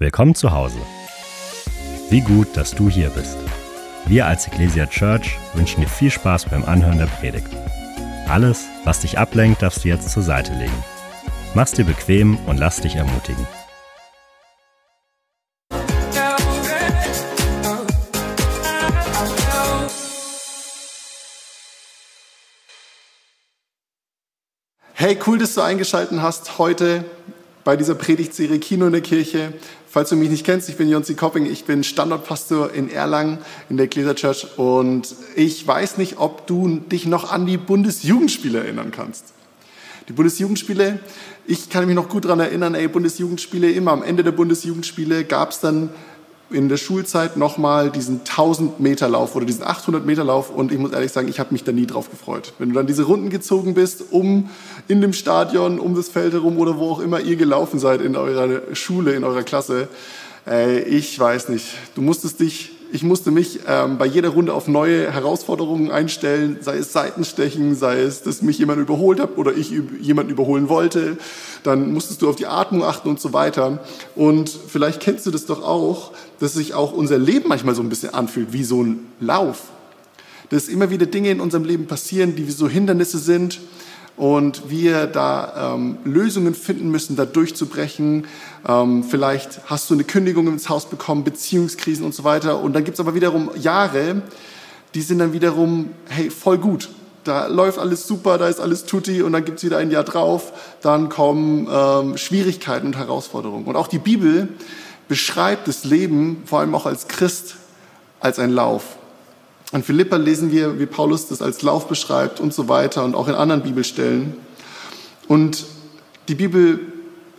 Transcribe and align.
Willkommen 0.00 0.36
zu 0.36 0.52
Hause. 0.52 0.78
Wie 2.08 2.20
gut, 2.20 2.56
dass 2.56 2.70
du 2.70 2.88
hier 2.88 3.10
bist. 3.10 3.36
Wir 4.06 4.26
als 4.26 4.46
Ecclesia 4.46 4.86
Church 4.86 5.36
wünschen 5.54 5.80
dir 5.80 5.88
viel 5.88 6.12
Spaß 6.12 6.44
beim 6.44 6.64
Anhören 6.64 6.98
der 6.98 7.06
Predigt. 7.06 7.48
Alles, 8.28 8.66
was 8.84 9.00
dich 9.00 9.18
ablenkt, 9.18 9.60
darfst 9.60 9.82
du 9.82 9.88
jetzt 9.88 10.08
zur 10.08 10.22
Seite 10.22 10.52
legen. 10.52 10.84
Mach's 11.56 11.72
dir 11.72 11.84
bequem 11.84 12.38
und 12.46 12.58
lass 12.58 12.80
dich 12.80 12.94
ermutigen. 12.94 13.44
Hey, 24.92 25.18
cool, 25.26 25.38
dass 25.38 25.54
du 25.54 25.60
eingeschaltet 25.62 26.20
hast 26.22 26.58
heute 26.58 27.04
bei 27.64 27.76
dieser 27.76 27.96
Predigtserie 27.96 28.60
Kino 28.60 28.86
in 28.86 28.92
der 28.92 29.02
Kirche. 29.02 29.52
Falls 29.90 30.10
du 30.10 30.16
mich 30.16 30.28
nicht 30.28 30.44
kennst, 30.44 30.68
ich 30.68 30.76
bin 30.76 30.90
Jonsi 30.90 31.14
Kopping, 31.14 31.46
ich 31.46 31.64
bin 31.64 31.82
Standortpastor 31.82 32.72
in 32.72 32.90
Erlangen 32.90 33.38
in 33.70 33.78
der 33.78 33.86
Ecclesia 33.86 34.12
Church. 34.12 34.46
Und 34.58 35.14
ich 35.34 35.66
weiß 35.66 35.96
nicht, 35.96 36.18
ob 36.18 36.46
du 36.46 36.80
dich 36.80 37.06
noch 37.06 37.32
an 37.32 37.46
die 37.46 37.56
Bundesjugendspiele 37.56 38.58
erinnern 38.58 38.90
kannst. 38.90 39.32
Die 40.08 40.12
Bundesjugendspiele, 40.12 41.00
ich 41.46 41.70
kann 41.70 41.86
mich 41.86 41.94
noch 41.94 42.10
gut 42.10 42.26
daran 42.26 42.40
erinnern, 42.40 42.74
ey, 42.74 42.86
Bundesjugendspiele, 42.86 43.70
immer. 43.70 43.92
Am 43.92 44.02
Ende 44.02 44.22
der 44.22 44.32
Bundesjugendspiele 44.32 45.24
gab 45.24 45.52
es 45.52 45.60
dann 45.60 45.88
in 46.50 46.68
der 46.68 46.78
Schulzeit 46.78 47.36
nochmal 47.36 47.90
diesen 47.90 48.20
1000 48.20 48.80
Meter 48.80 49.08
Lauf 49.08 49.36
oder 49.36 49.44
diesen 49.44 49.62
800 49.62 50.04
Meter 50.06 50.24
Lauf 50.24 50.50
und 50.50 50.72
ich 50.72 50.78
muss 50.78 50.92
ehrlich 50.92 51.12
sagen, 51.12 51.28
ich 51.28 51.38
habe 51.38 51.52
mich 51.52 51.64
da 51.64 51.72
nie 51.72 51.86
drauf 51.86 52.10
gefreut. 52.10 52.54
Wenn 52.58 52.70
du 52.70 52.74
dann 52.74 52.86
diese 52.86 53.02
Runden 53.02 53.28
gezogen 53.28 53.74
bist, 53.74 54.04
um 54.10 54.48
in 54.88 55.00
dem 55.00 55.12
Stadion, 55.12 55.78
um 55.78 55.94
das 55.94 56.08
Feld 56.08 56.32
herum 56.32 56.58
oder 56.58 56.78
wo 56.78 56.90
auch 56.90 57.00
immer 57.00 57.20
ihr 57.20 57.36
gelaufen 57.36 57.78
seid 57.78 58.00
in 58.00 58.16
eurer 58.16 58.74
Schule, 58.74 59.12
in 59.12 59.24
eurer 59.24 59.42
Klasse, 59.42 59.88
äh, 60.46 60.80
ich 60.80 61.18
weiß 61.18 61.50
nicht, 61.50 61.66
du 61.94 62.00
musstest 62.00 62.40
dich 62.40 62.72
ich 62.90 63.02
musste 63.02 63.30
mich 63.30 63.60
ähm, 63.66 63.98
bei 63.98 64.06
jeder 64.06 64.30
Runde 64.30 64.54
auf 64.54 64.66
neue 64.66 65.12
Herausforderungen 65.12 65.90
einstellen, 65.90 66.58
sei 66.60 66.78
es 66.78 66.92
Seitenstechen, 66.92 67.74
sei 67.74 68.00
es, 68.00 68.22
dass 68.22 68.40
mich 68.40 68.58
jemand 68.58 68.80
überholt 68.80 69.20
hat 69.20 69.36
oder 69.36 69.54
ich 69.54 69.70
jemanden 70.00 70.32
überholen 70.32 70.68
wollte. 70.68 71.18
Dann 71.64 71.92
musstest 71.92 72.22
du 72.22 72.30
auf 72.30 72.36
die 72.36 72.46
Atmung 72.46 72.84
achten 72.84 73.08
und 73.08 73.20
so 73.20 73.32
weiter. 73.32 73.80
Und 74.14 74.48
vielleicht 74.48 75.00
kennst 75.00 75.26
du 75.26 75.30
das 75.30 75.44
doch 75.44 75.62
auch, 75.62 76.12
dass 76.40 76.54
sich 76.54 76.74
auch 76.74 76.92
unser 76.92 77.18
Leben 77.18 77.48
manchmal 77.48 77.74
so 77.74 77.82
ein 77.82 77.88
bisschen 77.88 78.14
anfühlt 78.14 78.52
wie 78.52 78.64
so 78.64 78.82
ein 78.82 79.06
Lauf. 79.20 79.64
Dass 80.50 80.68
immer 80.68 80.90
wieder 80.90 81.06
Dinge 81.06 81.30
in 81.30 81.40
unserem 81.40 81.64
Leben 81.64 81.86
passieren, 81.86 82.36
die 82.36 82.46
wie 82.46 82.52
so 82.52 82.68
Hindernisse 82.68 83.18
sind 83.18 83.60
und 84.16 84.68
wir 84.68 85.06
da 85.06 85.74
ähm, 85.74 85.98
Lösungen 86.04 86.54
finden 86.54 86.90
müssen, 86.90 87.16
da 87.16 87.24
durchzubrechen. 87.24 88.26
Ähm, 88.66 89.04
vielleicht 89.04 89.60
hast 89.66 89.88
du 89.90 89.94
eine 89.94 90.04
Kündigung 90.04 90.48
ins 90.48 90.68
Haus 90.68 90.86
bekommen, 90.86 91.22
Beziehungskrisen 91.24 92.04
und 92.04 92.14
so 92.14 92.24
weiter. 92.24 92.60
Und 92.60 92.72
dann 92.72 92.84
gibt 92.84 92.96
es 92.96 93.00
aber 93.00 93.14
wiederum 93.14 93.50
Jahre, 93.56 94.22
die 94.94 95.02
sind 95.02 95.18
dann 95.20 95.32
wiederum, 95.32 95.90
hey, 96.08 96.30
voll 96.30 96.58
gut. 96.58 96.88
Da 97.24 97.46
läuft 97.46 97.78
alles 97.78 98.06
super, 98.06 98.38
da 98.38 98.48
ist 98.48 98.58
alles 98.58 98.86
tutti 98.86 99.22
und 99.22 99.32
dann 99.32 99.44
gibt 99.44 99.58
es 99.58 99.64
wieder 99.64 99.76
ein 99.76 99.90
Jahr 99.90 100.04
drauf, 100.04 100.52
dann 100.80 101.10
kommen 101.10 101.68
ähm, 101.70 102.16
Schwierigkeiten 102.16 102.86
und 102.86 102.96
Herausforderungen. 102.96 103.66
Und 103.66 103.76
auch 103.76 103.88
die 103.88 103.98
Bibel 103.98 104.48
beschreibt 105.08 105.66
das 105.66 105.84
Leben, 105.84 106.42
vor 106.46 106.60
allem 106.60 106.74
auch 106.74 106.86
als 106.86 107.08
Christ, 107.08 107.56
als 108.20 108.38
ein 108.38 108.50
Lauf. 108.50 108.96
In 109.72 109.82
Philippa 109.82 110.16
lesen 110.16 110.50
wir, 110.50 110.78
wie 110.78 110.86
Paulus 110.86 111.28
das 111.28 111.42
als 111.42 111.62
Lauf 111.62 111.88
beschreibt 111.88 112.40
und 112.40 112.54
so 112.54 112.68
weiter 112.68 113.04
und 113.04 113.14
auch 113.14 113.28
in 113.28 113.34
anderen 113.34 113.62
Bibelstellen. 113.62 114.36
Und 115.26 115.66
die 116.28 116.34
Bibel 116.34 116.80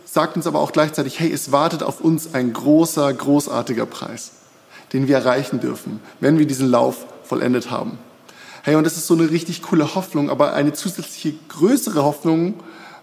sagt 0.04 0.36
uns 0.36 0.46
aber 0.46 0.60
auch 0.60 0.72
gleichzeitig, 0.72 1.18
hey, 1.18 1.32
es 1.32 1.52
wartet 1.52 1.82
auf 1.82 2.00
uns 2.00 2.34
ein 2.34 2.52
großer, 2.52 3.12
großartiger 3.12 3.86
Preis, 3.86 4.32
den 4.92 5.08
wir 5.08 5.16
erreichen 5.16 5.60
dürfen, 5.60 6.00
wenn 6.20 6.38
wir 6.38 6.46
diesen 6.46 6.68
Lauf 6.68 7.06
vollendet 7.24 7.70
haben. 7.70 7.98
Hey, 8.62 8.74
und 8.74 8.84
das 8.84 8.96
ist 8.96 9.06
so 9.06 9.14
eine 9.14 9.30
richtig 9.30 9.62
coole 9.62 9.94
Hoffnung, 9.94 10.30
aber 10.30 10.52
eine 10.52 10.72
zusätzliche 10.72 11.34
größere 11.48 12.02
Hoffnung 12.04 12.54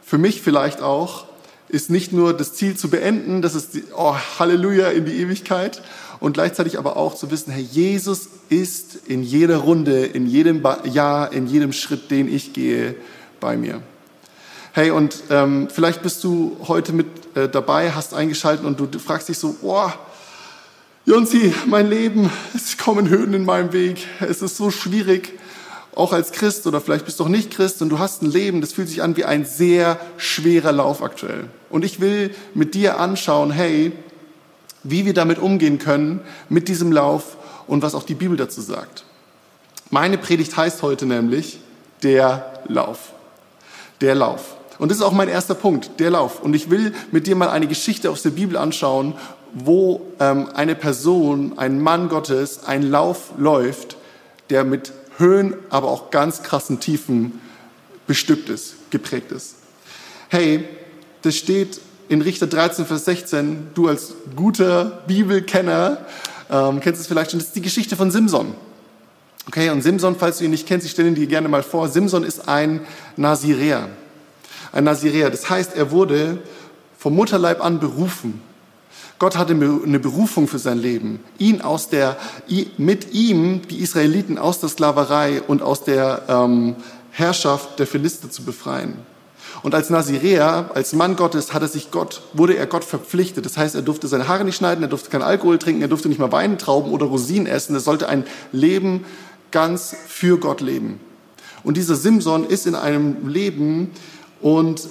für 0.01 0.17
mich 0.17 0.41
vielleicht 0.41 0.81
auch, 0.81 1.25
ist 1.69 1.89
nicht 1.89 2.13
nur 2.13 2.33
das 2.33 2.53
Ziel 2.53 2.77
zu 2.77 2.89
beenden, 2.89 3.41
das 3.41 3.55
ist 3.55 3.73
die, 3.73 3.83
oh, 3.95 4.15
Halleluja 4.39 4.89
in 4.89 5.05
die 5.05 5.19
Ewigkeit, 5.21 5.81
und 6.19 6.33
gleichzeitig 6.33 6.79
aber 6.79 6.97
auch 6.97 7.15
zu 7.15 7.29
wissen, 7.29 7.51
Herr, 7.51 7.61
Jesus 7.61 8.29
ist 8.49 8.95
in 9.07 9.21
jeder 9.23 9.57
Runde, 9.57 10.05
in 10.05 10.25
jedem 10.25 10.63
Jahr, 10.85 11.31
in 11.31 11.47
jedem 11.47 11.73
Schritt, 11.73 12.09
den 12.09 12.33
ich 12.33 12.53
gehe, 12.53 12.95
bei 13.39 13.55
mir. 13.55 13.81
Hey, 14.73 14.91
und 14.91 15.15
ähm, 15.29 15.67
vielleicht 15.71 16.01
bist 16.01 16.23
du 16.23 16.57
heute 16.67 16.93
mit 16.93 17.07
äh, 17.35 17.49
dabei, 17.49 17.91
hast 17.91 18.13
eingeschaltet 18.13 18.65
und 18.65 18.79
du, 18.79 18.99
fragst 18.99 19.29
dich 19.29 19.37
so, 19.37 19.55
boah, 19.61 19.93
Jonsi, 21.05 21.53
mein 21.65 21.89
Leben, 21.89 22.29
es 22.53 22.77
kommen 22.77 23.09
Hürden 23.09 23.33
in 23.33 23.45
meinem 23.45 23.73
Weg, 23.73 24.05
es 24.19 24.41
ist 24.41 24.57
so 24.57 24.71
schwierig, 24.71 25.39
auch 25.97 26.13
als 26.13 26.31
Christ 26.31 26.67
oder 26.67 26.79
vielleicht 26.79 27.05
bist 27.05 27.19
du 27.19 27.23
auch 27.23 27.29
nicht 27.29 27.51
Christ 27.51 27.81
und 27.81 27.89
du 27.89 27.99
hast 27.99 28.21
ein 28.21 28.31
Leben, 28.31 28.61
das 28.61 28.73
fühlt 28.73 28.87
sich 28.87 29.01
an 29.01 29.17
wie 29.17 29.25
ein 29.25 29.45
sehr 29.45 29.99
schwerer 30.17 30.71
Lauf 30.71 31.01
aktuell. 31.01 31.45
Und 31.69 31.83
ich 31.83 31.99
will 31.99 32.33
mit 32.53 32.75
dir 32.75 32.99
anschauen, 32.99 33.51
hey, 33.51 33.91
wie 34.83 35.05
wir 35.05 35.13
damit 35.13 35.39
umgehen 35.39 35.79
können, 35.79 36.21
mit 36.49 36.67
diesem 36.67 36.91
Lauf 36.91 37.37
und 37.67 37.81
was 37.81 37.95
auch 37.95 38.03
die 38.03 38.13
Bibel 38.13 38.37
dazu 38.37 38.61
sagt. 38.61 39.03
Meine 39.89 40.17
Predigt 40.17 40.55
heißt 40.55 40.81
heute 40.81 41.05
nämlich 41.05 41.59
der 42.03 42.61
Lauf. 42.67 43.13
Der 44.01 44.15
Lauf. 44.15 44.55
Und 44.77 44.89
das 44.91 44.99
ist 44.99 45.03
auch 45.03 45.11
mein 45.11 45.29
erster 45.29 45.55
Punkt, 45.55 45.99
der 45.99 46.11
Lauf. 46.11 46.41
Und 46.41 46.53
ich 46.55 46.69
will 46.69 46.93
mit 47.11 47.25
dir 47.25 47.35
mal 47.35 47.49
eine 47.49 47.67
Geschichte 47.67 48.11
aus 48.11 48.21
der 48.21 48.29
Bibel 48.29 48.55
anschauen, 48.57 49.15
wo 49.53 50.01
ähm, 50.19 50.49
eine 50.53 50.75
Person, 50.75 51.53
ein 51.57 51.81
Mann 51.81 52.09
Gottes, 52.09 52.65
einen 52.65 52.91
Lauf 52.91 53.31
läuft, 53.37 53.97
der 54.51 54.63
mit 54.63 54.93
Höhen, 55.17 55.55
aber 55.69 55.89
auch 55.89 56.11
ganz 56.11 56.43
krassen 56.43 56.79
Tiefen 56.79 57.41
bestückt 58.05 58.49
ist, 58.49 58.75
geprägt 58.89 59.31
ist. 59.31 59.55
Hey, 60.29 60.65
das 61.21 61.35
steht 61.35 61.81
in 62.09 62.21
Richter 62.21 62.47
13, 62.47 62.85
Vers 62.85 63.05
16, 63.05 63.69
du 63.73 63.87
als 63.87 64.13
guter 64.35 65.03
Bibelkenner 65.07 66.05
ähm, 66.49 66.79
kennst 66.79 67.01
es 67.01 67.07
vielleicht 67.07 67.31
schon, 67.31 67.39
das 67.39 67.49
ist 67.49 67.55
die 67.55 67.61
Geschichte 67.61 67.95
von 67.95 68.11
Simson. 68.11 68.55
Okay, 69.47 69.69
und 69.69 69.81
Simson, 69.81 70.15
falls 70.17 70.39
du 70.39 70.45
ihn 70.45 70.51
nicht 70.51 70.67
kennst, 70.67 70.85
ich 70.85 70.91
stelle 70.91 71.09
ihn 71.09 71.15
dir 71.15 71.27
gerne 71.27 71.47
mal 71.47 71.63
vor, 71.63 71.89
Simson 71.89 72.23
ist 72.23 72.47
ein 72.47 72.81
Naziräer. 73.15 73.89
Ein 74.71 74.83
Naziräer, 74.83 75.29
das 75.29 75.49
heißt, 75.49 75.75
er 75.75 75.91
wurde 75.91 76.39
vom 76.97 77.15
Mutterleib 77.15 77.63
an 77.63 77.79
berufen. 77.79 78.41
Gott 79.19 79.35
hatte 79.35 79.53
eine 79.53 79.99
Berufung 79.99 80.47
für 80.47 80.59
sein 80.59 80.77
Leben, 80.77 81.19
ihn 81.39 81.61
aus 81.61 81.89
der, 81.89 82.17
mit 82.77 83.13
ihm 83.13 83.61
die 83.67 83.79
Israeliten 83.79 84.37
aus 84.37 84.59
der 84.59 84.69
Sklaverei 84.69 85.41
und 85.41 85.63
aus 85.63 85.83
der 85.83 86.23
ähm, 86.27 86.75
Herrschaft 87.11 87.79
der 87.79 87.87
Philister 87.87 88.29
zu 88.29 88.43
befreien. 88.43 88.93
Und 89.63 89.73
als 89.73 89.89
Naziräer, 89.89 90.69
als 90.75 90.93
Mann 90.93 91.15
Gottes, 91.15 91.51
hat 91.51 91.63
er 91.63 91.67
sich 91.67 91.89
Gott, 91.89 92.21
wurde 92.33 92.55
er 92.55 92.67
Gott 92.67 92.83
verpflichtet. 92.83 93.45
Das 93.45 93.57
heißt, 93.57 93.73
er 93.73 93.81
durfte 93.81 94.07
seine 94.07 94.27
Haare 94.27 94.45
nicht 94.45 94.57
schneiden, 94.57 94.83
er 94.83 94.89
durfte 94.89 95.09
keinen 95.09 95.23
Alkohol 95.23 95.57
trinken, 95.57 95.81
er 95.81 95.87
durfte 95.87 96.09
nicht 96.09 96.19
mal 96.19 96.31
Weintrauben 96.31 96.91
oder 96.91 97.07
Rosinen 97.07 97.47
essen. 97.47 97.73
Er 97.73 97.81
sollte 97.81 98.07
ein 98.07 98.23
Leben 98.51 99.03
ganz 99.49 99.95
für 100.07 100.37
Gott 100.37 100.61
leben. 100.61 100.99
Und 101.63 101.75
dieser 101.75 101.95
Simson 101.95 102.45
ist 102.45 102.67
in 102.67 102.75
einem 102.75 103.27
Leben 103.27 103.91
und 104.41 104.87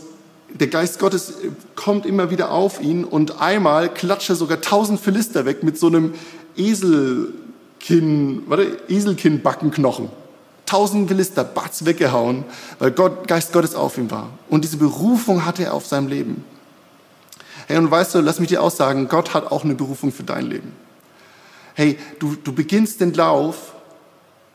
der 0.61 0.69
Geist 0.69 0.99
Gottes 0.99 1.35
kommt 1.75 2.07
immer 2.07 2.31
wieder 2.31 2.51
auf 2.51 2.81
ihn 2.81 3.05
und 3.05 3.41
einmal 3.41 3.93
klatscht 3.93 4.31
er 4.31 4.37
sogar 4.37 4.61
tausend 4.61 5.01
Philister 5.01 5.45
weg 5.45 5.63
mit 5.63 5.79
so 5.79 5.89
einem 5.89 6.15
Eselkinn, 6.57 8.43
warte, 8.47 8.79
Eselkinnbackenknochen 8.89 10.09
tausend 10.67 11.09
Philister, 11.09 11.45
batz, 11.45 11.85
weggehauen, 11.85 12.45
weil 12.79 12.91
Gott, 12.91 13.29
Geist 13.29 13.53
Gottes 13.53 13.75
auf 13.75 13.97
ihm 13.97 14.11
war. 14.11 14.31
Und 14.51 14.65
diese 14.65 14.77
Berufung 14.77 15.47
hatte 15.47 15.65
er 15.65 15.75
auf 15.75 15.87
seinem 15.87 16.09
Leben. 16.09 16.45
Hey, 17.69 17.79
und 17.79 17.91
weißt 17.91 18.15
du, 18.15 18.21
lass 18.21 18.39
mich 18.39 18.49
dir 18.49 18.63
aussagen, 18.63 19.09
Gott 19.09 19.33
hat 19.33 19.51
auch 19.51 19.65
eine 19.65 19.75
Berufung 19.75 20.13
für 20.13 20.25
dein 20.25 20.47
Leben. 20.47 20.73
Hey, 21.75 21.99
du, 22.19 22.37
du 22.37 22.53
beginnst 22.53 23.01
den 23.01 23.15
Lauf, 23.15 23.75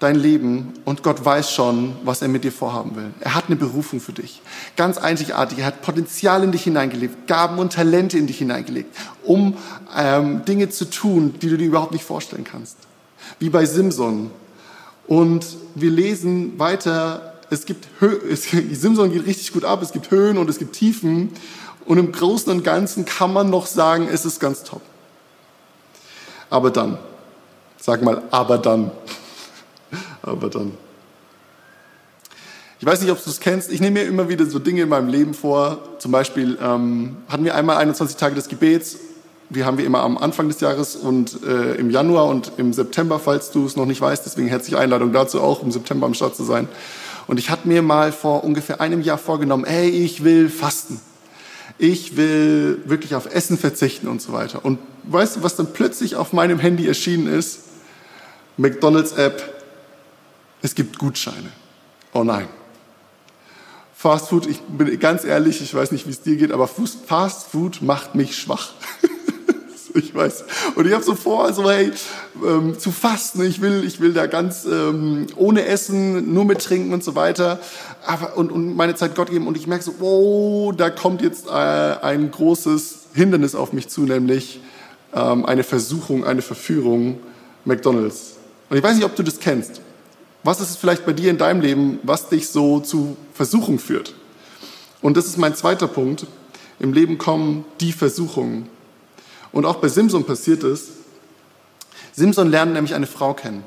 dein 0.02 0.16
Leben, 0.16 0.74
und 0.84 1.04
Gott 1.04 1.24
weiß 1.24 1.52
schon, 1.52 1.96
was 2.04 2.24
er 2.24 2.28
mit 2.28 2.44
dir 2.44 2.52
vorhaben 2.52 2.96
will. 2.96 3.14
Er 3.20 3.36
hat 3.36 3.46
eine 3.48 3.56
Berufung 3.56 4.00
für 4.00 4.14
dich. 4.14 4.42
Ganz 4.76 4.98
einzigartig. 4.98 5.60
Er 5.60 5.68
hat 5.68 5.84
Potenzial 5.84 6.44
in 6.44 6.52
dich 6.52 6.64
hineingelegt, 6.64 7.28
Gaben 7.28 7.60
und 7.60 7.74
Talente 7.74 8.18
in 8.18 8.26
dich 8.26 8.40
hineingelegt, 8.40 8.96
um 9.24 9.56
ähm, 9.96 10.44
Dinge 10.46 10.70
zu 10.70 10.86
tun, 10.90 11.36
die 11.40 11.50
du 11.50 11.58
dir 11.58 11.68
überhaupt 11.68 11.92
nicht 11.92 12.04
vorstellen 12.04 12.44
kannst. 12.44 12.78
Wie 13.38 13.50
bei 13.50 13.66
Simson, 13.66 14.32
und 15.08 15.46
wir 15.76 15.92
lesen 15.92 16.58
weiter, 16.58 17.36
es 17.52 17.66
gibt 17.66 17.88
Hö 18.00 18.18
es, 18.32 18.44
Simson 18.72 19.12
geht 19.12 19.26
richtig 19.28 19.54
gut 19.54 19.66
ab, 19.66 19.84
es 19.84 19.92
gibt 19.92 20.10
Höhen 20.10 20.40
und 20.40 20.50
es 20.50 20.58
gibt 20.58 20.74
Tiefen. 20.74 21.30
Und 21.86 22.00
im 22.00 22.12
Großen 22.12 22.52
und 22.52 22.64
Ganzen 22.64 23.06
kann 23.06 23.34
man 23.34 23.52
noch 23.52 23.68
sagen, 23.68 24.08
es 24.12 24.26
ist 24.26 24.40
ganz 24.40 24.64
top. 24.64 24.82
Aber 26.50 26.72
dann, 26.72 26.98
sag 27.78 28.02
mal, 28.02 28.24
aber 28.32 28.58
dann, 28.58 28.92
aber 30.22 30.50
dann. 30.50 30.72
Ich 32.80 32.86
weiß 32.86 33.02
nicht, 33.02 33.12
ob 33.12 33.24
du 33.24 33.30
es 33.30 33.40
kennst. 33.40 33.72
Ich 33.72 33.80
nehme 33.80 34.00
mir 34.00 34.08
immer 34.08 34.28
wieder 34.28 34.46
so 34.46 34.58
Dinge 34.58 34.82
in 34.82 34.90
meinem 34.90 35.10
Leben 35.10 35.34
vor. 35.34 35.80
Zum 36.00 36.12
Beispiel 36.12 36.58
ähm, 36.62 37.18
hatten 37.30 37.44
wir 37.44 37.56
einmal 37.56 37.78
21 37.78 38.18
Tage 38.18 38.36
des 38.36 38.48
Gebets 38.48 38.98
wir 39.54 39.66
haben 39.66 39.78
wir 39.78 39.86
immer 39.86 40.00
am 40.00 40.18
Anfang 40.18 40.48
des 40.48 40.62
Jahres 40.62 40.96
und 40.96 41.44
äh, 41.44 41.76
im 41.76 41.90
Januar 41.90 42.28
und 42.28 42.54
im 42.58 42.72
September, 42.72 43.20
falls 43.20 43.52
du 43.52 43.66
es 43.66 43.76
noch 43.76 43.86
nicht 43.86 44.00
weißt. 44.00 44.26
Deswegen 44.26 44.48
herzliche 44.48 44.80
Einladung 44.80 45.12
dazu 45.12 45.42
auch, 45.42 45.62
im 45.62 45.72
September 45.72 46.06
am 46.06 46.14
Start 46.14 46.38
zu 46.38 46.44
sein. 46.44 46.70
Und 47.28 47.38
ich 47.38 47.50
hatte 47.50 47.68
mir 47.68 47.82
mal 47.82 48.14
vor 48.14 48.46
ungefähr 48.46 48.80
einem 48.80 49.02
Jahr 49.02 49.18
vorgenommen, 49.18 49.66
ey, 49.66 49.90
ich 49.90 50.24
will 50.24 50.50
fasten. 50.50 51.02
Ich 51.78 52.16
will 52.16 52.82
wirklich 52.86 53.14
auf 53.16 53.34
Essen 53.34 53.58
verzichten 53.58 54.08
und 54.08 54.22
so 54.22 54.32
weiter. 54.32 54.64
Und 54.64 54.80
weißt 55.04 55.38
du, 55.38 55.44
was 55.44 55.58
dann 55.58 55.74
plötzlich 55.74 56.16
auf 56.16 56.32
meinem 56.32 56.60
Handy 56.60 56.88
erschienen 56.88 57.28
ist? 57.28 57.60
McDonald's 58.56 59.14
App. 59.14 59.61
Es 60.62 60.76
gibt 60.76 60.98
Gutscheine. 60.98 61.52
Oh 62.14 62.24
nein. 62.24 62.48
Fast 63.96 64.30
Food, 64.30 64.48
ich 64.48 64.60
bin 64.62 65.00
ganz 65.00 65.24
ehrlich, 65.24 65.62
ich 65.62 65.74
weiß 65.74 65.92
nicht, 65.92 66.08
wie 66.08 66.12
es 66.12 66.22
dir 66.22 66.36
geht, 66.36 66.52
aber 66.52 66.68
Fast 66.68 67.48
Food 67.48 67.82
macht 67.82 68.16
mich 68.16 68.36
schwach. 68.36 68.72
ich 69.94 70.14
weiß. 70.14 70.44
Und 70.76 70.88
ich 70.88 70.94
habe 70.94 71.04
so 71.04 71.16
vor, 71.16 71.54
so 71.54 71.70
hey, 71.70 71.92
ähm, 72.44 72.80
zu 72.80 72.92
fasten. 72.92 73.44
Ich 73.44 73.62
will, 73.62 73.84
ich 73.86 74.00
will 74.00 74.14
da 74.14 74.26
ganz 74.28 74.66
ähm, 74.66 75.28
ohne 75.36 75.66
Essen, 75.66 76.34
nur 76.34 76.46
mit 76.46 76.64
Trinken 76.64 76.94
und 76.94 77.04
so 77.04 77.16
weiter. 77.16 77.60
Aber, 78.06 78.38
und, 78.38 78.52
und 78.52 78.76
meine 78.76 78.96
Zeit 78.96 79.16
Gott 79.16 79.30
geben. 79.30 79.48
Und 79.48 79.58
ich 79.58 79.68
merke 79.68 79.84
so, 79.84 79.94
oh, 80.00 80.72
da 80.72 80.90
kommt 80.90 81.22
jetzt 81.22 81.48
äh, 81.48 81.52
ein 81.52 82.32
großes 82.32 83.10
Hindernis 83.14 83.56
auf 83.56 83.74
mich 83.74 83.88
zu, 83.90 84.02
nämlich 84.02 84.62
ähm, 85.14 85.46
eine 85.46 85.64
Versuchung, 85.64 86.26
eine 86.26 86.42
Verführung, 86.42 87.20
McDonald's. 87.66 88.38
Und 88.70 88.78
ich 88.78 88.84
weiß 88.84 88.96
nicht, 88.96 89.06
ob 89.06 89.16
du 89.16 89.24
das 89.24 89.40
kennst. 89.40 89.82
Was 90.44 90.60
ist 90.60 90.72
es 90.72 90.78
vielleicht 90.78 91.06
bei 91.06 91.14
dir 91.14 91.30
in 91.30 91.38
deinem 91.38 91.62
Leben, 91.62 92.00
was 92.04 92.30
dich 92.30 92.50
so 92.50 92.80
zu 92.80 93.16
Versuchung 93.34 93.78
führt? 93.78 94.16
Und 95.02 95.18
das 95.18 95.28
ist 95.28 95.38
mein 95.38 95.56
zweiter 95.56 95.88
Punkt. 95.88 96.26
Im 96.80 96.94
Leben 96.94 97.20
kommen 97.20 97.64
die 97.80 97.92
Versuchungen. 97.92 98.68
Und 99.52 99.66
auch 99.66 99.76
bei 99.76 99.88
Simson 99.88 100.24
passiert 100.24 100.64
es. 100.64 100.90
Simson 102.14 102.50
lernt 102.50 102.74
nämlich 102.74 102.96
eine 102.96 103.06
Frau 103.06 103.34
kennen. 103.34 103.64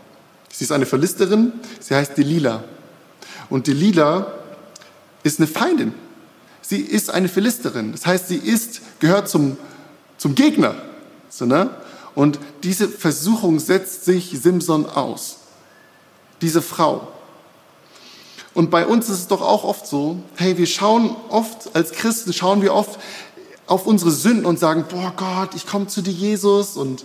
Sie 0.50 0.64
ist 0.64 0.72
eine 0.72 0.86
Verlisterin, 0.86 1.52
sie 1.80 1.94
heißt 1.94 2.16
Delila. 2.16 2.64
Und 3.50 3.66
Delila 3.66 4.32
ist 5.22 5.38
eine 5.38 5.46
Feindin. 5.46 5.94
Sie 6.60 6.80
ist 6.80 7.10
eine 7.10 7.28
Philisterin. 7.28 7.92
Das 7.92 8.06
heißt, 8.06 8.28
sie 8.28 8.36
ist, 8.36 8.80
gehört 8.98 9.28
zum, 9.28 9.56
zum 10.16 10.34
Gegner. 10.34 10.74
So, 11.28 11.46
ne? 11.46 11.70
Und 12.14 12.38
diese 12.62 12.88
Versuchung 12.88 13.58
setzt 13.58 14.04
sich 14.04 14.36
Simson 14.40 14.86
aus 14.86 15.43
diese 16.44 16.62
Frau. 16.62 17.08
Und 18.52 18.70
bei 18.70 18.86
uns 18.86 19.08
ist 19.08 19.18
es 19.18 19.28
doch 19.28 19.40
auch 19.40 19.64
oft 19.64 19.86
so, 19.86 20.18
hey, 20.36 20.56
wir 20.58 20.66
schauen 20.66 21.16
oft, 21.30 21.74
als 21.74 21.90
Christen 21.90 22.32
schauen 22.32 22.62
wir 22.62 22.74
oft 22.74 23.00
auf 23.66 23.86
unsere 23.86 24.10
Sünden 24.10 24.44
und 24.44 24.58
sagen, 24.58 24.84
boah 24.88 25.12
Gott, 25.16 25.54
ich 25.56 25.66
komme 25.66 25.86
zu 25.86 26.02
dir, 26.02 26.12
Jesus, 26.12 26.76
und 26.76 27.04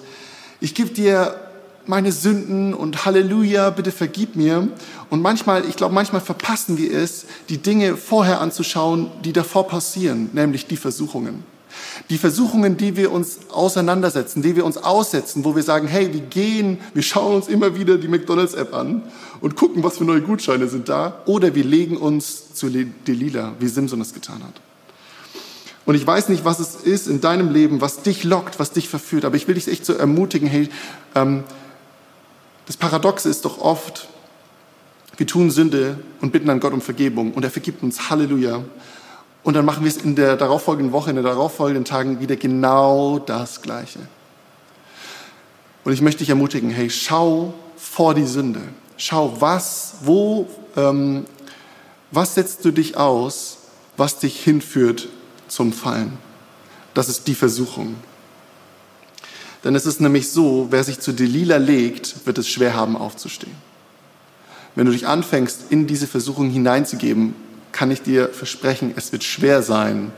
ich 0.60 0.76
gebe 0.76 0.92
dir 0.92 1.40
meine 1.86 2.12
Sünden 2.12 2.74
und 2.74 3.06
Halleluja, 3.06 3.70
bitte 3.72 3.92
vergib 3.92 4.36
mir. 4.36 4.68
Und 5.10 5.22
manchmal, 5.22 5.66
ich 5.66 5.78
glaube, 5.78 5.96
manchmal 5.96 6.22
verpassen 6.22 6.78
wir 6.78 6.92
es, 6.92 7.26
die 7.48 7.58
Dinge 7.58 7.96
vorher 7.96 8.42
anzuschauen, 8.42 9.10
die 9.24 9.34
davor 9.34 9.68
passieren, 9.68 10.30
nämlich 10.34 10.68
die 10.68 10.78
Versuchungen. 10.78 11.44
Die 12.10 12.18
Versuchungen, 12.18 12.78
die 12.78 12.96
wir 12.96 13.12
uns 13.12 13.40
auseinandersetzen, 13.52 14.42
die 14.42 14.56
wir 14.56 14.66
uns 14.66 14.78
aussetzen, 14.78 15.44
wo 15.46 15.56
wir 15.56 15.64
sagen, 15.64 15.88
hey, 15.88 16.14
wir 16.14 16.22
gehen, 16.22 16.80
wir 16.94 17.04
schauen 17.04 17.36
uns 17.36 17.48
immer 17.48 17.76
wieder 17.76 17.98
die 17.98 18.08
McDonald's-App 18.08 18.74
an 18.74 19.04
und 19.42 19.56
gucken, 19.56 19.84
was 19.84 19.98
für 19.98 20.06
neue 20.06 20.22
Gutscheine 20.22 20.68
sind 20.68 20.90
da. 20.90 21.22
Oder 21.26 21.56
wir 21.56 21.64
legen 21.64 21.98
uns 21.98 22.54
zu 22.54 22.70
Delila, 22.70 23.54
wie 23.60 23.68
Simson 23.68 24.02
es 24.02 24.14
getan 24.14 24.44
hat. 24.44 24.62
Und 25.86 25.96
ich 25.96 26.06
weiß 26.06 26.30
nicht, 26.30 26.46
was 26.46 26.60
es 26.60 26.76
ist 26.76 27.08
in 27.08 27.20
deinem 27.20 27.52
Leben, 27.52 27.82
was 27.82 28.04
dich 28.04 28.24
lockt, 28.24 28.60
was 28.60 28.72
dich 28.72 28.88
verführt, 28.88 29.26
aber 29.26 29.36
ich 29.36 29.48
will 29.48 29.56
dich 29.56 29.68
echt 29.68 29.86
so 29.86 29.94
ermutigen, 29.94 30.48
hey, 30.48 30.70
ähm, 31.16 31.44
das 32.68 32.78
Paradoxe 32.78 33.28
ist 33.28 33.46
doch 33.46 33.60
oft, 33.60 34.08
wir 35.18 35.26
tun 35.26 35.50
Sünde 35.50 35.98
und 36.22 36.32
bitten 36.32 36.50
an 36.52 36.60
Gott 36.60 36.74
um 36.74 36.82
Vergebung 36.82 37.34
und 37.34 37.44
er 37.44 37.50
vergibt 37.50 37.82
uns, 37.82 38.12
Halleluja. 38.12 38.64
Und 39.44 39.56
dann 39.56 39.66
machen 39.66 39.84
wir 39.84 39.90
es 39.90 39.98
in 39.98 40.16
der 40.16 40.36
darauffolgenden 40.36 40.92
Woche, 40.92 41.10
in 41.10 41.16
den 41.16 41.26
darauffolgenden 41.26 41.86
Tagen 41.86 42.20
wieder 42.20 42.36
genau 42.36 43.20
das 43.20 43.62
Gleiche. 43.62 44.00
Und 45.84 45.94
ich 45.94 46.02
möchte 46.02 46.20
dich 46.20 46.30
ermutigen, 46.30 46.70
hey, 46.70 46.90
schau 46.90 47.54
vor 47.78 48.14
die 48.14 48.26
Sünde. 48.26 48.62
Schau, 48.98 49.40
was, 49.40 49.96
wo, 50.02 50.48
ähm, 50.76 51.26
was 52.12 52.36
setzt 52.36 52.66
du 52.66 52.72
dich 52.72 52.98
aus, 52.98 53.60
was 53.96 54.20
dich 54.20 54.44
hinführt 54.44 55.08
zum 55.48 55.74
Fallen. 55.74 56.18
Das 56.94 57.10
ist 57.10 57.28
die 57.28 57.36
Versuchung. 57.36 57.96
Denn 59.64 59.76
es 59.76 59.86
ist 59.86 60.00
nämlich 60.00 60.30
so, 60.30 60.68
wer 60.70 60.84
sich 60.84 61.00
zu 61.00 61.12
Delila 61.12 61.58
legt, 61.58 62.26
wird 62.26 62.38
es 62.38 62.48
schwer 62.48 62.76
haben 62.76 62.96
aufzustehen. 62.96 63.56
Wenn 64.76 64.86
du 64.86 64.92
dich 64.92 65.08
anfängst, 65.08 65.66
in 65.70 65.88
diese 65.88 66.08
Versuchung 66.08 66.50
hineinzugeben, 66.50 67.34
kann 67.72 67.92
ich 67.92 68.02
dir 68.02 68.30
versprechen, 68.30 68.94
es 68.96 69.12
wird 69.12 69.24
schwer 69.24 69.62
sein, 69.62 70.12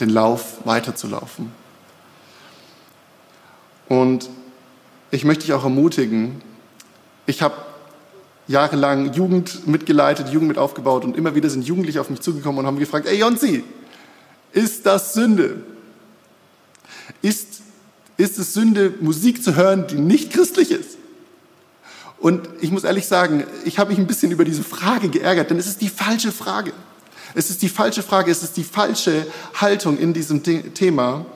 den 0.00 0.10
Lauf 0.10 0.58
weiterzulaufen. 0.64 1.52
Und 3.88 4.28
ich 5.10 5.24
möchte 5.24 5.46
dich 5.46 5.54
auch 5.54 5.64
ermutigen, 5.64 6.42
ich 7.26 7.42
habe 7.42 7.56
jahrelang 8.46 9.12
Jugend 9.12 9.66
mitgeleitet, 9.66 10.28
Jugend 10.28 10.48
mit 10.48 10.58
aufgebaut 10.58 11.04
und 11.04 11.16
immer 11.16 11.34
wieder 11.34 11.50
sind 11.50 11.66
Jugendliche 11.66 12.00
auf 12.00 12.10
mich 12.10 12.20
zugekommen 12.20 12.60
und 12.60 12.66
haben 12.66 12.78
gefragt, 12.78 13.06
ey 13.06 13.18
Jonsi, 13.18 13.64
ist 14.52 14.86
das 14.86 15.14
Sünde? 15.14 15.62
Ist, 17.22 17.60
ist 18.16 18.38
es 18.38 18.54
Sünde, 18.54 18.94
Musik 19.00 19.42
zu 19.42 19.56
hören, 19.56 19.86
die 19.86 19.96
nicht 19.96 20.32
christlich 20.32 20.70
ist? 20.70 20.96
Und 22.18 22.48
ich 22.60 22.70
muss 22.70 22.84
ehrlich 22.84 23.06
sagen, 23.06 23.44
ich 23.64 23.78
habe 23.78 23.90
mich 23.90 23.98
ein 23.98 24.06
bisschen 24.06 24.32
über 24.32 24.44
diese 24.44 24.64
Frage 24.64 25.08
geärgert, 25.08 25.50
denn 25.50 25.58
es 25.58 25.66
ist 25.66 25.80
die 25.80 25.88
falsche 25.88 26.32
Frage. 26.32 26.72
Es 27.34 27.50
ist 27.50 27.62
die 27.62 27.68
falsche 27.68 28.02
Frage, 28.02 28.30
es 28.30 28.42
ist 28.42 28.56
die 28.56 28.64
falsche 28.64 29.26
Haltung 29.54 29.98
in 29.98 30.12
diesem 30.12 30.42
Thema, 30.42 31.26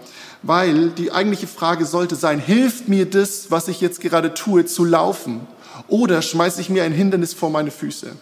weil 0.42 0.90
die 0.90 1.12
eigentliche 1.12 1.46
Frage 1.46 1.84
sollte 1.84 2.16
sein, 2.16 2.40
hilft 2.40 2.88
mir 2.88 3.08
das, 3.08 3.50
was 3.50 3.68
ich 3.68 3.80
jetzt 3.80 4.00
gerade 4.00 4.34
tue, 4.34 4.64
zu 4.64 4.84
laufen? 4.84 5.46
Oder 5.88 6.22
schmeiße 6.22 6.60
ich 6.60 6.68
mir 6.68 6.84
ein 6.84 6.92
Hindernis 6.92 7.34
vor 7.34 7.50
meine 7.50 7.70
Füße? 7.70 8.16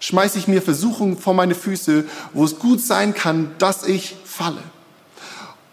Schmeiße 0.00 0.38
ich 0.38 0.48
mir 0.48 0.62
Versuchungen 0.62 1.18
vor 1.18 1.34
meine 1.34 1.54
Füße, 1.54 2.04
wo 2.32 2.44
es 2.44 2.58
gut 2.58 2.80
sein 2.80 3.14
kann, 3.14 3.52
dass 3.58 3.84
ich 3.84 4.16
falle? 4.24 4.62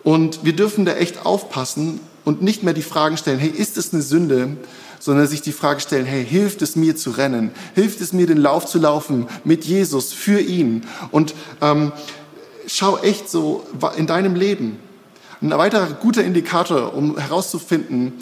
Und 0.04 0.44
wir 0.44 0.56
dürfen 0.56 0.86
da 0.86 0.94
echt 0.94 1.26
aufpassen 1.26 2.00
und 2.28 2.42
nicht 2.42 2.62
mehr 2.62 2.74
die 2.74 2.82
Fragen 2.82 3.16
stellen, 3.16 3.40
hey, 3.40 3.50
ist 3.50 3.78
es 3.78 3.94
eine 3.94 4.02
Sünde? 4.02 4.58
sondern 5.00 5.28
sich 5.28 5.44
die 5.44 5.52
Frage 5.52 5.80
stellen, 5.80 6.08
hey, 6.08 6.26
hilft 6.26 6.64
es 6.64 6.76
mir 6.76 6.96
zu 6.96 7.12
rennen? 7.12 7.52
Hilft 7.76 8.02
es 8.02 8.14
mir, 8.14 8.26
den 8.26 8.40
Lauf 8.40 8.66
zu 8.66 8.80
laufen 8.80 9.28
mit 9.44 9.64
Jesus, 9.64 10.12
für 10.12 10.40
ihn? 10.40 10.84
Und 11.12 11.36
ähm, 11.62 11.92
schau 12.66 12.98
echt 12.98 13.30
so 13.30 13.64
in 13.96 14.08
deinem 14.08 14.36
Leben. 14.36 14.80
Ein 15.40 15.52
weiterer 15.52 15.94
guter 15.94 16.24
Indikator, 16.24 16.96
um 16.96 17.16
herauszufinden, 17.16 18.14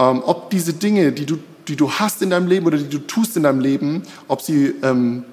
ähm, 0.00 0.20
ob 0.26 0.50
diese 0.50 0.72
Dinge, 0.72 1.12
die 1.12 1.26
du, 1.26 1.38
die 1.68 1.76
du 1.76 1.92
hast 1.92 2.20
in 2.22 2.30
deinem 2.30 2.48
Leben 2.48 2.66
oder 2.66 2.76
die 2.76 2.90
du 2.90 2.98
tust 2.98 3.36
in 3.36 3.44
deinem 3.44 3.60
Leben, 3.60 4.02
ob 4.26 4.42
sie 4.42 4.74
ähm, 4.82 5.24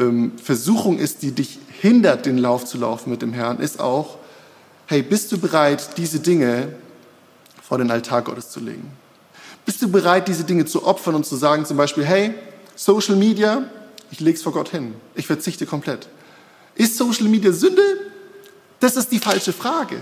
ähm, 0.00 0.32
Versuchung 0.42 0.98
ist, 0.98 1.22
die 1.22 1.30
dich 1.30 1.60
hindert, 1.80 2.26
den 2.26 2.38
Lauf 2.38 2.64
zu 2.64 2.76
laufen 2.76 3.10
mit 3.10 3.22
dem 3.22 3.32
Herrn, 3.32 3.60
ist 3.60 3.78
auch, 3.78 4.18
hey, 4.86 5.00
bist 5.00 5.30
du 5.30 5.38
bereit, 5.38 5.96
diese 5.96 6.18
Dinge 6.18 6.72
vor 7.68 7.76
den 7.76 7.90
Altar 7.90 8.22
Gottes 8.22 8.48
zu 8.48 8.60
legen? 8.60 8.90
Bist 9.66 9.82
du 9.82 9.90
bereit, 9.90 10.26
diese 10.26 10.44
Dinge 10.44 10.64
zu 10.64 10.86
opfern 10.86 11.14
und 11.14 11.26
zu 11.26 11.36
sagen 11.36 11.66
zum 11.66 11.76
Beispiel, 11.76 12.04
hey, 12.06 12.34
Social 12.74 13.16
Media, 13.16 13.64
ich 14.10 14.20
lege 14.20 14.36
es 14.36 14.42
vor 14.42 14.52
Gott 14.52 14.70
hin. 14.70 14.94
Ich 15.14 15.26
verzichte 15.26 15.66
komplett. 15.66 16.08
Ist 16.74 16.96
Social 16.96 17.28
Media 17.28 17.52
Sünde? 17.52 17.82
Das 18.80 18.96
ist 18.96 19.12
die 19.12 19.18
falsche 19.18 19.52
Frage. 19.52 20.00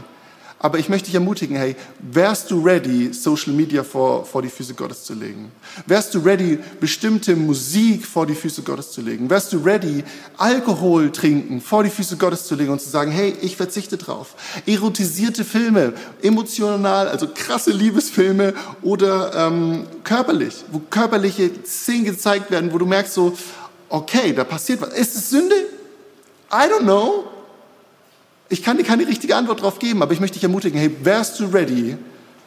Aber 0.59 0.79
ich 0.79 0.89
möchte 0.89 1.07
dich 1.07 1.15
ermutigen, 1.15 1.55
hey, 1.55 1.77
wärst 1.99 2.51
du 2.51 2.65
ready, 2.65 3.13
Social 3.13 3.53
Media 3.53 3.85
vor, 3.85 4.25
vor 4.25 4.41
die 4.41 4.49
Füße 4.49 4.73
Gottes 4.73 5.05
zu 5.05 5.13
legen? 5.13 5.53
Wärst 5.87 6.15
du 6.15 6.19
ready, 6.21 6.59
bestimmte 6.81 7.37
Musik 7.37 8.07
vor 8.07 8.27
die 8.27 8.35
Füße 8.35 8.63
Gottes 8.63 8.91
zu 8.91 9.03
legen? 9.03 9.29
Wärst 9.29 9.53
du 9.53 9.59
ready, 9.59 10.03
Alkohol 10.39 11.13
trinken 11.13 11.61
vor 11.61 11.85
die 11.85 11.91
Füße 11.91 12.17
Gottes 12.17 12.47
zu 12.47 12.55
legen 12.55 12.73
und 12.73 12.81
zu 12.81 12.89
sagen, 12.89 13.11
hey, 13.11 13.35
ich 13.43 13.55
verzichte 13.55 13.99
drauf? 13.99 14.35
Erotisierte 14.65 15.45
Filme, 15.45 15.93
emotional, 16.23 17.09
also 17.09 17.29
krasse 17.35 17.71
Liebesfilme 17.71 18.55
oder 18.81 19.35
ähm, 19.35 19.85
körperlich, 20.05 20.65
wo 20.73 20.81
körperliche 20.89 21.51
Szenen 21.67 22.07
gezeigt 22.07 22.51
werden, 22.51 22.73
wo 22.73 22.79
du 22.79 22.87
merkst 22.87 23.13
so, 23.13 23.37
okay, 23.91 24.33
da 24.33 24.45
passiert 24.45 24.81
was. 24.81 24.95
Ist 24.95 25.17
es 25.17 25.29
Sünde? 25.29 25.55
I 26.51 26.67
don't 26.71 26.81
know. 26.81 27.25
Ich 28.49 28.63
kann 28.63 28.77
dir 28.77 28.85
keine 28.85 29.07
richtige 29.07 29.37
Antwort 29.37 29.61
darauf 29.61 29.79
geben, 29.79 30.03
aber 30.03 30.13
ich 30.13 30.21
möchte 30.21 30.35
dich 30.35 30.45
ermutigen, 30.45 30.79
hey, 30.79 30.95
wärst 31.03 31.41
du 31.41 31.47
ready, 31.47 31.97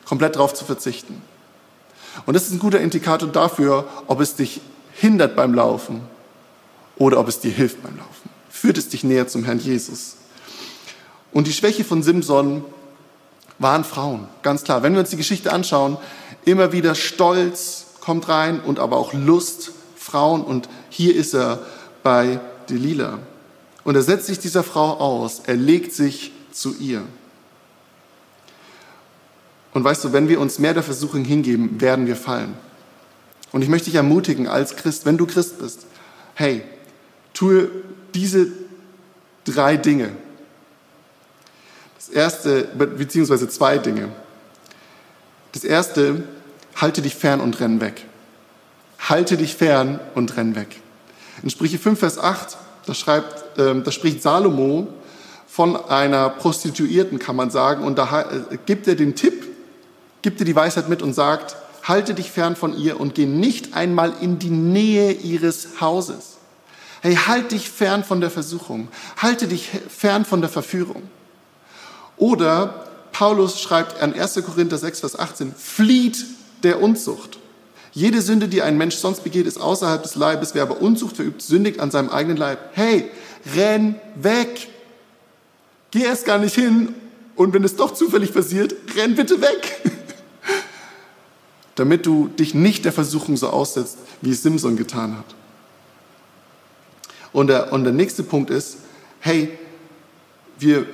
komplett 0.05 0.35
darauf 0.35 0.53
zu 0.53 0.65
verzichten? 0.65 1.21
Und 2.25 2.33
das 2.33 2.47
ist 2.47 2.53
ein 2.53 2.59
guter 2.59 2.79
Indikator 2.79 3.29
dafür, 3.29 3.87
ob 4.07 4.21
es 4.21 4.35
dich 4.35 4.61
hindert 4.93 5.35
beim 5.35 5.53
Laufen 5.53 6.01
oder 6.97 7.19
ob 7.19 7.27
es 7.27 7.39
dir 7.39 7.51
hilft 7.51 7.83
beim 7.83 7.97
Laufen. 7.97 8.29
Führt 8.49 8.77
es 8.77 8.89
dich 8.89 9.03
näher 9.03 9.27
zum 9.27 9.43
Herrn 9.43 9.59
Jesus? 9.59 10.15
Und 11.31 11.47
die 11.47 11.53
Schwäche 11.53 11.83
von 11.83 12.01
Simson 12.03 12.63
waren 13.59 13.83
Frauen, 13.83 14.27
ganz 14.41 14.63
klar. 14.63 14.83
Wenn 14.83 14.93
wir 14.93 15.01
uns 15.01 15.09
die 15.09 15.17
Geschichte 15.17 15.51
anschauen, 15.51 15.97
immer 16.45 16.71
wieder 16.71 16.95
Stolz 16.95 17.85
kommt 17.99 18.27
rein 18.29 18.59
und 18.61 18.79
aber 18.79 18.97
auch 18.97 19.13
Lust, 19.13 19.71
Frauen. 19.95 20.41
Und 20.41 20.69
hier 20.89 21.15
ist 21.15 21.33
er 21.33 21.59
bei 22.03 22.39
Delila. 22.69 23.19
Und 23.83 23.95
er 23.95 24.01
setzt 24.01 24.27
sich 24.27 24.39
dieser 24.39 24.63
Frau 24.63 24.97
aus, 24.97 25.41
er 25.45 25.55
legt 25.55 25.93
sich 25.93 26.31
zu 26.51 26.75
ihr. 26.77 27.03
Und 29.73 29.83
weißt 29.83 30.03
du, 30.03 30.13
wenn 30.13 30.27
wir 30.27 30.39
uns 30.39 30.59
mehr 30.59 30.73
der 30.73 30.83
Versuchung 30.83 31.23
hingeben, 31.23 31.79
werden 31.79 32.07
wir 32.07 32.15
fallen. 32.15 32.55
Und 33.51 33.61
ich 33.61 33.69
möchte 33.69 33.85
dich 33.85 33.95
ermutigen 33.95 34.47
als 34.47 34.75
Christ, 34.75 35.05
wenn 35.05 35.17
du 35.17 35.25
Christ 35.25 35.59
bist, 35.59 35.85
hey, 36.35 36.63
tue 37.33 37.69
diese 38.13 38.47
drei 39.45 39.77
Dinge. 39.77 40.11
Das 41.95 42.09
erste, 42.09 42.63
beziehungsweise 42.97 43.49
zwei 43.49 43.77
Dinge. 43.77 44.09
Das 45.51 45.63
erste, 45.63 46.23
halte 46.75 47.01
dich 47.01 47.15
fern 47.15 47.41
und 47.41 47.59
renn 47.59 47.81
weg. 47.81 48.05
Halte 48.99 49.37
dich 49.37 49.55
fern 49.55 49.99
und 50.15 50.37
renn 50.37 50.55
weg. 50.55 50.81
In 51.41 51.49
Sprüche 51.49 51.79
5, 51.79 51.99
Vers 51.99 52.17
8, 52.17 52.57
da, 52.89 52.95
schreibt, 52.95 53.57
äh, 53.59 53.81
da 53.81 53.91
spricht 53.91 54.21
Salomo 54.21 54.87
von 55.47 55.75
einer 55.75 56.29
Prostituierten, 56.29 57.19
kann 57.19 57.35
man 57.35 57.51
sagen, 57.51 57.83
und 57.83 57.97
da 57.97 58.21
äh, 58.21 58.57
gibt 58.65 58.87
er 58.87 58.95
den 58.95 59.15
Tipp, 59.15 59.47
gibt 60.21 60.39
dir 60.39 60.45
die 60.45 60.55
Weisheit 60.55 60.89
mit 60.89 61.01
und 61.01 61.13
sagt, 61.13 61.55
halte 61.83 62.13
dich 62.13 62.31
fern 62.31 62.55
von 62.55 62.77
ihr 62.77 62.99
und 62.99 63.15
geh 63.15 63.25
nicht 63.25 63.73
einmal 63.75 64.13
in 64.21 64.39
die 64.39 64.49
Nähe 64.49 65.11
ihres 65.11 65.79
Hauses. 65.79 66.37
Hey, 67.01 67.15
halt 67.15 67.51
dich 67.51 67.69
fern 67.69 68.03
von 68.03 68.19
der 68.19 68.29
Versuchung. 68.29 68.89
Halte 69.17 69.47
dich 69.47 69.69
fern 69.87 70.25
von 70.25 70.41
der 70.41 70.49
Verführung. 70.49 71.03
Oder 72.17 72.85
Paulus 73.13 73.61
schreibt 73.61 74.01
an 74.01 74.13
1. 74.13 74.43
Korinther 74.45 74.77
6, 74.77 74.99
Vers 74.99 75.17
18, 75.17 75.55
flieht 75.55 76.25
der 76.63 76.81
Unzucht. 76.81 77.38
Jede 77.99 78.21
Sünde, 78.21 78.47
die 78.47 78.61
ein 78.61 78.77
Mensch 78.77 78.95
sonst 78.95 79.25
begeht, 79.25 79.45
ist 79.45 79.59
außerhalb 79.59 80.01
des 80.01 80.15
Leibes. 80.15 80.55
Wer 80.55 80.61
aber 80.61 80.81
Unzucht 80.81 81.17
verübt, 81.17 81.41
sündigt 81.41 81.81
an 81.81 81.91
seinem 81.91 82.07
eigenen 82.07 82.37
Leib. 82.37 82.57
Hey, 82.71 83.11
renn 83.57 83.95
weg. 84.15 84.69
Geh 85.91 86.03
erst 86.03 86.25
gar 86.25 86.37
nicht 86.37 86.55
hin. 86.55 86.95
Und 87.35 87.53
wenn 87.53 87.65
es 87.65 87.75
doch 87.75 87.93
zufällig 87.93 88.33
passiert, 88.33 88.73
renn 88.95 89.15
bitte 89.15 89.41
weg. 89.41 89.81
damit 91.75 92.05
du 92.05 92.29
dich 92.29 92.53
nicht 92.55 92.85
der 92.85 92.93
Versuchung 92.93 93.35
so 93.35 93.49
aussetzt, 93.49 93.97
wie 94.21 94.31
es 94.31 94.43
Simson 94.43 94.77
getan 94.77 95.17
hat. 95.17 95.35
Und 97.33 97.47
der, 97.47 97.73
und 97.73 97.83
der 97.83 97.91
nächste 97.91 98.23
Punkt 98.23 98.49
ist, 98.49 98.77
hey, 99.19 99.49
wir 100.57 100.85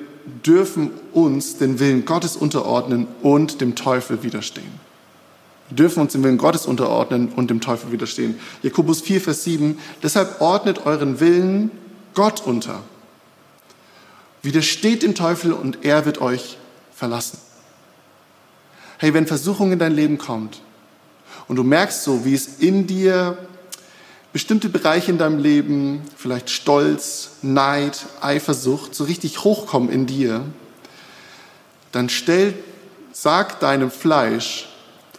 dürfen 0.44 0.90
uns 1.14 1.58
den 1.58 1.78
Willen 1.78 2.06
Gottes 2.06 2.36
unterordnen 2.36 3.06
und 3.22 3.62
dem 3.62 3.76
Teufel 3.76 4.24
widerstehen. 4.24 4.95
Wir 5.70 5.78
dürfen 5.78 6.02
uns 6.02 6.14
dem 6.14 6.24
Willen 6.24 6.38
Gottes 6.38 6.66
unterordnen 6.66 7.30
und 7.30 7.50
dem 7.50 7.62
Teufel 7.62 7.92
widerstehen. 7.92 8.40
Jakobus 8.62 9.02
4, 9.02 9.22
Vers 9.22 9.44
7, 9.44 9.80
deshalb 10.04 10.40
ordnet 10.42 10.86
euren 10.86 11.20
Willen 11.20 11.72
Gott 12.14 12.46
unter. 12.46 12.84
Widersteht 14.44 15.02
dem 15.02 15.16
Teufel 15.16 15.54
und 15.54 15.84
er 15.84 16.06
wird 16.06 16.22
euch 16.22 16.58
verlassen. 16.94 17.40
Hey, 19.00 19.14
wenn 19.14 19.26
Versuchung 19.26 19.72
in 19.72 19.80
dein 19.80 19.94
Leben 19.94 20.18
kommt, 20.18 20.62
und 21.48 21.58
du 21.58 21.64
merkst 21.64 22.04
so, 22.04 22.26
wie 22.26 22.34
es 22.34 22.60
in 22.60 22.88
dir 22.88 23.38
bestimmte 24.34 24.68
Bereiche 24.68 25.12
in 25.12 25.18
deinem 25.18 25.40
Leben, 25.40 26.02
vielleicht 26.18 26.50
Stolz, 26.50 27.38
Neid, 27.42 28.06
Eifersucht, 28.20 28.94
so 28.94 29.06
richtig 29.06 29.44
hochkommen 29.44 29.90
in 29.90 30.06
dir, 30.06 30.44
dann 31.92 32.10
stell, 32.10 32.54
sag 33.14 33.60
deinem 33.60 33.92
Fleisch, 33.92 34.68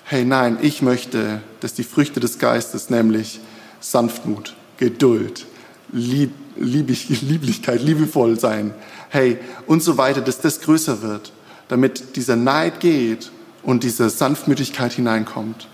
hey 0.09 0.25
nein, 0.25 0.59
ich 0.63 0.83
möchte, 0.83 1.41
dass 1.61 1.75
die 1.75 1.83
Früchte 1.83 2.21
des 2.21 2.39
Geistes, 2.39 2.91
nämlich 2.91 3.41
Sanftmut, 3.81 4.55
Geduld, 4.77 5.47
Lieb, 5.93 6.31
Liebig, 6.57 7.09
Lieblichkeit, 7.23 7.83
liebevoll 7.83 8.39
sein, 8.39 8.73
hey 9.09 9.39
und 9.67 9.83
so 9.83 9.99
weiter, 9.99 10.21
dass 10.21 10.41
das 10.41 10.61
größer 10.61 11.03
wird, 11.03 11.33
damit 11.69 12.17
dieser 12.17 12.37
Neid 12.37 12.79
geht 12.79 13.33
und 13.65 13.83
diese 13.83 14.09
Sanftmütigkeit 14.09 14.93
hineinkommt 14.93 15.69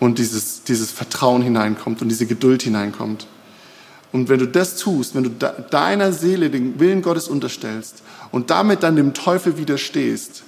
und 0.00 0.18
dieses, 0.18 0.64
dieses 0.64 0.90
Vertrauen 0.90 1.42
hineinkommt 1.42 2.02
und 2.02 2.08
diese 2.08 2.26
Geduld 2.26 2.62
hineinkommt. 2.62 3.28
Und 4.10 4.28
wenn 4.28 4.40
du 4.40 4.46
das 4.46 4.76
tust, 4.76 5.14
wenn 5.14 5.24
du 5.24 5.30
deiner 5.30 6.12
Seele 6.12 6.50
den 6.50 6.80
Willen 6.80 7.02
Gottes 7.02 7.28
unterstellst 7.28 8.02
und 8.32 8.50
damit 8.50 8.82
dann 8.82 8.96
dem 8.96 9.14
Teufel 9.14 9.58
widerstehst, 9.58 10.42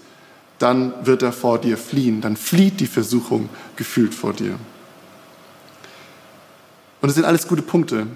dann 0.59 1.07
wird 1.07 1.23
er 1.23 1.33
vor 1.33 1.59
dir 1.59 1.79
fliehen, 1.79 2.21
dann 2.21 2.37
flieht 2.37 2.81
die 2.81 2.87
Versuchung 2.87 3.49
gefühlt 3.77 4.15
vor 4.15 4.33
dir. 4.33 4.59
Und 7.01 7.09
es 7.09 7.15
sind 7.15 7.25
alles 7.25 7.47
gute 7.47 7.63
Punkte. 7.63 8.07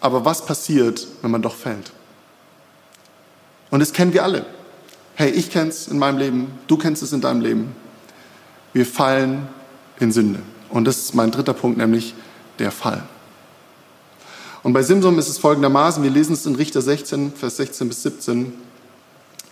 Aber 0.00 0.24
was 0.24 0.46
passiert, 0.46 1.06
wenn 1.20 1.30
man 1.30 1.42
doch 1.42 1.54
fällt? 1.54 1.92
Und 3.70 3.80
das 3.80 3.92
kennen 3.92 4.12
wir 4.12 4.24
alle. 4.24 4.46
Hey, 5.14 5.30
ich 5.30 5.50
kenne 5.50 5.68
es 5.68 5.88
in 5.88 5.98
meinem 5.98 6.18
Leben, 6.18 6.52
du 6.66 6.78
kennst 6.78 7.02
es 7.02 7.12
in 7.12 7.20
deinem 7.20 7.42
Leben. 7.42 7.76
Wir 8.72 8.86
fallen 8.86 9.48
in 9.98 10.12
Sünde. 10.12 10.40
Und 10.70 10.86
das 10.86 10.98
ist 10.98 11.14
mein 11.14 11.30
dritter 11.30 11.52
Punkt, 11.52 11.76
nämlich 11.76 12.14
der 12.58 12.70
Fall. 12.70 13.02
Und 14.62 14.72
bei 14.72 14.82
Simson 14.82 15.18
ist 15.18 15.28
es 15.28 15.38
folgendermaßen, 15.38 16.02
wir 16.02 16.10
lesen 16.10 16.32
es 16.34 16.46
in 16.46 16.54
Richter 16.54 16.80
16, 16.80 17.32
Vers 17.32 17.56
16 17.56 17.88
bis 17.88 18.02
17. 18.02 18.52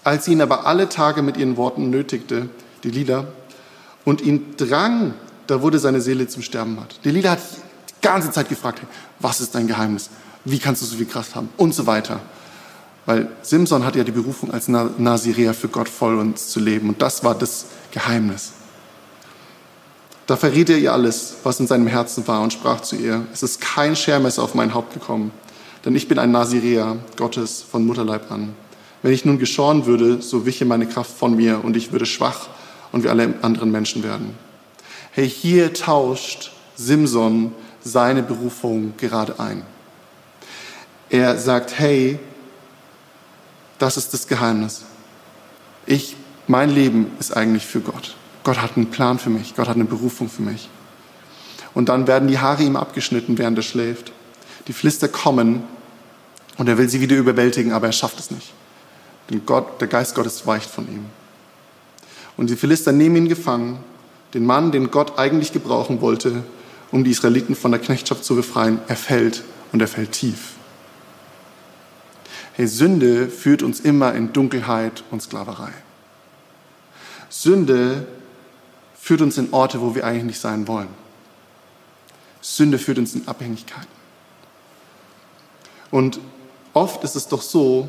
Als 0.09 0.25
sie 0.25 0.33
ihn 0.33 0.41
aber 0.41 0.67
alle 0.67 0.89
Tage 0.89 1.21
mit 1.21 1.37
ihren 1.37 1.59
Worten 1.59 1.91
nötigte, 1.91 2.49
die 2.83 2.91
Lila, 2.91 3.27
und 4.07 4.23
ihn 4.23 4.55
drang, 4.57 5.13
da 5.47 5.61
wurde 5.61 5.79
seine 5.79 6.01
Seele 6.01 6.27
zum 6.27 6.43
Sterben 6.43 6.77
matt. 6.77 6.99
Die 7.05 7.11
Lila 7.11 7.33
hat 7.33 7.41
die 7.91 8.01
ganze 8.01 8.31
Zeit 8.31 8.49
gefragt, 8.49 8.81
was 9.21 9.43
ist 9.43 9.55
dein 9.55 9.67
Geheimnis? 9.67 10.09
Wie 10.47 10.59
kannst 10.59 10.81
du 10.81 10.87
so 10.87 10.97
viel 10.97 11.05
Kraft 11.05 11.35
haben? 11.35 11.51
Und 11.59 11.75
so 11.75 11.87
weiter. 11.87 12.21
Weil 13.05 13.29
Simson 13.43 13.85
hat 13.85 13.97
ja 13.97 14.03
die 14.03 14.13
Berufung 14.13 14.51
als 14.51 14.69
Nazirea 14.69 15.53
für 15.53 15.69
Gott 15.69 15.91
voll 15.91 16.19
uns 16.19 16.49
zu 16.49 16.59
leben. 16.59 16.89
Und 16.89 17.03
das 17.03 17.23
war 17.23 17.35
das 17.35 17.67
Geheimnis. 17.91 18.53
Da 20.27 20.37
verriet 20.37 20.71
er 20.71 20.79
ihr 20.79 20.95
alles, 20.95 21.35
was 21.43 21.61
in 21.61 21.67
seinem 21.67 21.87
Herzen 21.87 22.27
war 22.27 22.41
und 22.41 22.55
sprach 22.55 22.81
zu 22.81 22.97
ihr, 22.97 23.27
es 23.35 23.43
ist 23.43 23.61
kein 23.61 23.95
Schermesser 23.95 24.43
auf 24.43 24.55
mein 24.55 24.73
Haupt 24.73 24.95
gekommen, 24.95 25.33
denn 25.85 25.95
ich 25.95 26.09
bin 26.09 26.19
ein 26.19 26.31
Nazirea 26.31 26.97
Gottes 27.19 27.61
von 27.61 27.85
Mutterleib 27.85 28.33
an. 28.33 28.55
Wenn 29.03 29.13
ich 29.13 29.25
nun 29.25 29.39
geschoren 29.39 29.87
würde, 29.87 30.21
so 30.23 30.45
wiche 30.45 30.65
meine 30.65 30.87
Kraft 30.87 31.17
von 31.17 31.37
mir 31.37 31.65
und 31.65 31.77
ich 31.77 31.93
würde 31.93 32.07
schwach 32.07 32.49
und 32.93 33.05
wie 33.05 33.09
alle 33.09 33.35
anderen 33.43 33.71
Menschen 33.71 34.03
werden. 34.03 34.35
Hey, 35.13 35.29
hier 35.29 35.73
tauscht 35.73 36.53
Simson 36.77 37.53
seine 37.83 38.23
Berufung 38.23 38.95
gerade 38.97 39.39
ein. 39.39 39.63
Er 41.11 41.39
sagt, 41.39 41.79
hey, 41.79 42.19
das 43.79 43.97
ist 43.97 44.13
das 44.13 44.27
Geheimnis. 44.27 44.83
Ich, 45.87 46.17
mein 46.47 46.71
Leben 46.71 47.11
ist 47.19 47.37
eigentlich 47.37 47.65
für 47.65 47.81
Gott. 47.81 48.17
Gott 48.45 48.61
hat 48.61 48.77
einen 48.77 48.91
Plan 48.91 49.19
für 49.19 49.31
mich, 49.31 49.55
Gott 49.55 49.69
hat 49.69 49.77
eine 49.77 49.85
Berufung 49.85 50.29
für 50.29 50.43
mich. 50.43 50.69
Und 51.75 51.89
dann 51.89 52.07
werden 52.07 52.29
die 52.29 52.39
Haare 52.39 52.63
ihm 52.63 52.77
abgeschnitten, 52.77 53.39
während 53.39 53.59
er 53.59 53.63
schläft. 53.63 54.13
Die 54.67 54.73
Philister 54.73 55.09
kommen 55.09 55.63
und 56.57 56.69
er 56.69 56.77
will 56.77 56.89
sie 56.89 57.01
wieder 57.01 57.17
überwältigen, 57.17 57.73
aber 57.73 57.87
er 57.87 57.93
schafft 57.93 58.19
es 58.19 58.31
nicht. 58.31 58.53
Denn 59.31 59.45
Gott, 59.45 59.81
der 59.81 59.89
Geist 59.89 60.15
Gottes 60.15 60.47
weicht 60.47 60.71
von 60.71 60.89
ihm. 60.89 61.07
Und 62.37 62.51
die 62.51 62.57
Philister 62.57 62.93
nehmen 62.93 63.17
ihn 63.17 63.29
gefangen, 63.29 63.79
den 64.35 64.47
Mann, 64.47 64.73
den 64.73 64.91
Gott 64.91 65.19
eigentlich 65.19 65.53
gebrauchen 65.53 66.01
wollte, 66.01 66.45
um 66.93 67.05
die 67.05 67.11
Israeliten 67.11 67.55
von 67.55 67.71
der 67.71 67.81
Knechtschaft 67.81 68.25
zu 68.25 68.37
befreien. 68.37 68.81
Er 68.89 68.97
fällt 68.97 69.43
und 69.73 69.81
er 69.81 69.89
fällt 69.89 70.13
tief. 70.13 70.53
Hey, 72.55 72.67
Sünde 72.67 73.29
führt 73.29 73.63
uns 73.63 73.81
immer 73.81 74.15
in 74.15 74.33
Dunkelheit 74.33 75.05
und 75.11 75.23
Sklaverei. 75.23 75.73
Sünde 77.29 78.07
führt 78.99 79.21
uns 79.21 79.39
in 79.39 79.53
Orte, 79.53 79.81
wo 79.81 79.95
wir 79.95 80.05
eigentlich 80.05 80.25
nicht 80.25 80.41
sein 80.41 80.67
wollen. 80.67 80.89
Sünde 82.41 82.79
führt 82.79 82.99
uns 82.99 83.15
in 83.15 83.29
Abhängigkeiten. 83.29 83.99
Und 85.91 86.21
oft 86.75 87.05
ist 87.05 87.17
es 87.17 87.29
doch 87.29 87.43
so, 87.43 87.89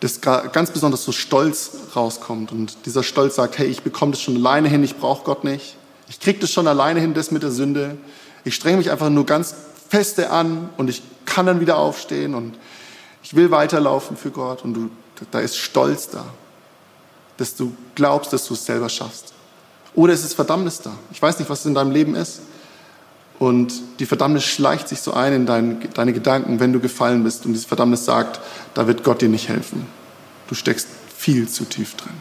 dass 0.00 0.20
ganz 0.20 0.70
besonders 0.70 1.04
so 1.04 1.12
Stolz 1.12 1.70
rauskommt 1.96 2.52
und 2.52 2.86
dieser 2.86 3.02
Stolz 3.02 3.36
sagt, 3.36 3.58
hey, 3.58 3.66
ich 3.66 3.82
bekomme 3.82 4.12
das 4.12 4.20
schon 4.20 4.36
alleine 4.36 4.68
hin, 4.68 4.84
ich 4.84 4.96
brauche 4.96 5.24
Gott 5.24 5.44
nicht. 5.44 5.76
Ich 6.08 6.20
kriege 6.20 6.38
das 6.40 6.50
schon 6.50 6.66
alleine 6.66 7.00
hin, 7.00 7.14
das 7.14 7.30
mit 7.30 7.42
der 7.42 7.50
Sünde. 7.50 7.96
Ich 8.44 8.54
strenge 8.54 8.76
mich 8.76 8.90
einfach 8.90 9.08
nur 9.08 9.24
ganz 9.24 9.54
feste 9.88 10.30
an 10.30 10.68
und 10.76 10.90
ich 10.90 11.02
kann 11.24 11.46
dann 11.46 11.60
wieder 11.60 11.78
aufstehen 11.78 12.34
und 12.34 12.54
ich 13.22 13.34
will 13.34 13.50
weiterlaufen 13.50 14.16
für 14.16 14.30
Gott 14.30 14.64
und 14.64 14.74
du, 14.74 14.90
da 15.30 15.40
ist 15.40 15.56
Stolz 15.56 16.10
da 16.10 16.24
dass 17.36 17.56
du 17.56 17.74
glaubst, 17.94 18.32
dass 18.32 18.46
du 18.46 18.54
es 18.54 18.64
selber 18.64 18.88
schaffst. 18.88 19.32
Oder 19.94 20.12
es 20.12 20.24
ist 20.24 20.34
Verdammnis 20.34 20.80
da. 20.80 20.92
Ich 21.12 21.20
weiß 21.20 21.38
nicht, 21.38 21.48
was 21.48 21.60
es 21.60 21.66
in 21.66 21.74
deinem 21.74 21.92
Leben 21.92 22.14
ist. 22.14 22.40
Und 23.38 23.72
die 23.98 24.06
Verdammnis 24.06 24.44
schleicht 24.44 24.88
sich 24.88 25.00
so 25.00 25.12
ein 25.12 25.32
in 25.32 25.46
dein, 25.46 25.92
deine 25.92 26.12
Gedanken, 26.12 26.60
wenn 26.60 26.72
du 26.72 26.80
gefallen 26.80 27.24
bist. 27.24 27.44
Und 27.44 27.52
dieses 27.52 27.66
Verdammnis 27.66 28.04
sagt, 28.04 28.40
da 28.74 28.86
wird 28.86 29.02
Gott 29.02 29.22
dir 29.22 29.28
nicht 29.28 29.48
helfen. 29.48 29.86
Du 30.48 30.54
steckst 30.54 30.88
viel 31.16 31.48
zu 31.48 31.64
tief 31.64 31.96
drin. 31.96 32.14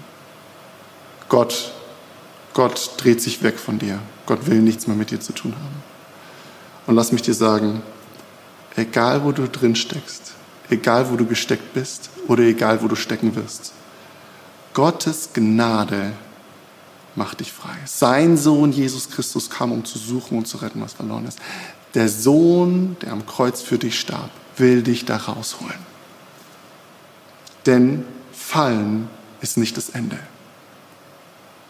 Gott, 1.30 1.72
Gott 2.54 2.92
dreht 2.98 3.22
sich 3.22 3.44
weg 3.44 3.60
von 3.60 3.80
dir. 3.80 4.00
Gott 4.26 4.48
will 4.48 4.62
nichts 4.62 4.88
mehr 4.88 4.96
mit 4.96 5.12
dir 5.12 5.20
zu 5.20 5.34
tun 5.34 5.54
haben. 5.54 5.84
Und 6.88 6.96
lass 6.96 7.12
mich 7.12 7.22
dir 7.22 7.34
sagen, 7.34 7.82
egal 8.76 9.24
wo 9.24 9.32
du 9.32 9.48
drin 9.48 9.76
steckst, 9.76 10.34
egal 10.70 11.12
wo 11.12 11.16
du 11.16 11.26
gesteckt 11.26 11.74
bist 11.74 12.10
oder 12.28 12.44
egal 12.44 12.82
wo 12.82 12.88
du 12.88 12.96
stecken 12.96 13.36
wirst, 13.36 13.74
Gottes 14.74 15.30
Gnade 15.34 16.14
macht 17.16 17.40
dich 17.40 17.52
frei. 17.52 17.76
Sein 17.86 18.38
Sohn 18.38 18.72
Jesus 18.72 19.10
Christus 19.10 19.50
kam, 19.50 19.72
um 19.72 19.86
zu 19.86 19.98
suchen 19.98 20.38
und 20.38 20.48
zu 20.48 20.58
retten, 20.58 20.82
was 20.82 20.94
verloren 20.94 21.26
ist. 21.26 21.40
Der 21.94 22.10
Sohn, 22.10 22.98
der 23.02 23.12
am 23.12 23.26
Kreuz 23.26 23.62
für 23.62 23.78
dich 23.78 24.00
starb, 24.00 24.30
will 24.58 24.82
dich 24.82 25.06
da 25.06 25.18
rausholen. 25.18 25.94
Denn 27.66 28.06
Fallen 28.32 29.08
ist 29.42 29.58
nicht 29.58 29.78
das 29.78 29.90
Ende. 29.90 30.20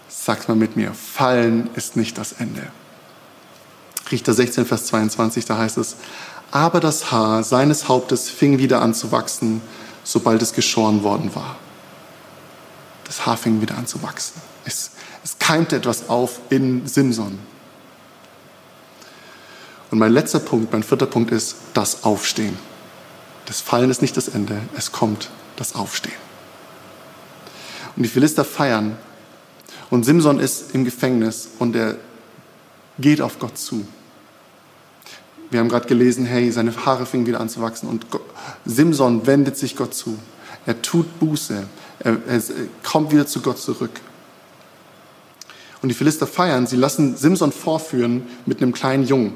Sagt 0.08 0.48
mal 0.48 0.56
mit 0.56 0.76
mir, 0.76 0.94
Fallen 0.94 1.70
ist 1.76 1.96
nicht 1.96 2.18
das 2.18 2.34
Ende. 2.34 2.68
Richter 4.12 4.34
16, 4.34 4.66
Vers 4.66 4.86
22, 4.86 5.46
da 5.46 5.58
heißt 5.58 5.78
es, 5.78 5.96
aber 6.52 6.80
das 6.80 7.12
Haar 7.12 7.44
seines 7.44 7.88
Hauptes 7.88 8.30
fing 8.30 8.60
wieder 8.60 8.82
an 8.82 8.94
zu 8.94 9.12
wachsen, 9.12 9.62
sobald 10.04 10.42
es 10.42 10.54
geschoren 10.54 11.04
worden 11.04 11.34
war. 11.34 11.56
Das 13.06 13.26
Haar 13.26 13.38
fing 13.38 13.62
wieder 13.62 13.78
an 13.78 13.88
zu 13.88 14.04
wachsen. 14.04 14.42
Es, 14.66 14.92
es 15.24 15.33
keimte 15.44 15.76
etwas 15.76 16.08
auf 16.08 16.40
in 16.50 16.88
Simson. 16.88 17.38
Und 19.92 20.00
mein 20.00 20.14
letzter 20.14 20.40
Punkt, 20.40 20.72
mein 20.72 20.84
vierter 20.84 21.06
Punkt 21.06 21.32
ist 21.32 21.58
das 21.74 22.06
Aufstehen. 22.06 22.58
Das 23.46 23.60
Fallen 23.60 23.90
ist 23.90 24.02
nicht 24.02 24.16
das 24.16 24.30
Ende, 24.30 24.62
es 24.78 24.94
kommt 24.94 25.30
das 25.58 25.76
Aufstehen. 25.76 26.16
Und 27.98 28.04
die 28.04 28.10
Philister 28.10 28.46
feiern. 28.46 28.96
Und 29.90 30.06
Simson 30.06 30.40
ist 30.40 30.74
im 30.74 30.86
Gefängnis 30.86 31.50
und 31.60 31.76
er 31.76 31.98
geht 32.98 33.20
auf 33.20 33.38
Gott 33.38 33.58
zu. 33.58 33.86
Wir 35.52 35.60
haben 35.60 35.68
gerade 35.68 35.88
gelesen, 35.88 36.26
hey, 36.26 36.52
seine 36.54 36.74
Haare 36.86 37.06
fingen 37.06 37.26
wieder 37.26 37.42
an 37.42 37.50
zu 37.50 37.62
wachsen 37.62 37.90
und 37.90 38.06
Simson 38.64 39.28
wendet 39.28 39.58
sich 39.58 39.76
Gott 39.76 39.94
zu. 39.94 40.18
Er 40.66 40.82
tut 40.82 41.20
Buße. 41.20 41.68
Er, 42.00 42.18
er 42.28 42.42
kommt 42.82 43.12
wieder 43.12 43.28
zu 43.28 43.42
Gott 43.42 43.60
zurück. 43.60 43.92
Und 45.84 45.90
die 45.90 45.96
Philister 45.96 46.26
feiern, 46.26 46.66
sie 46.66 46.78
lassen 46.78 47.18
Simson 47.18 47.52
vorführen 47.52 48.26
mit 48.46 48.62
einem 48.62 48.72
kleinen 48.72 49.06
Jungen, 49.06 49.34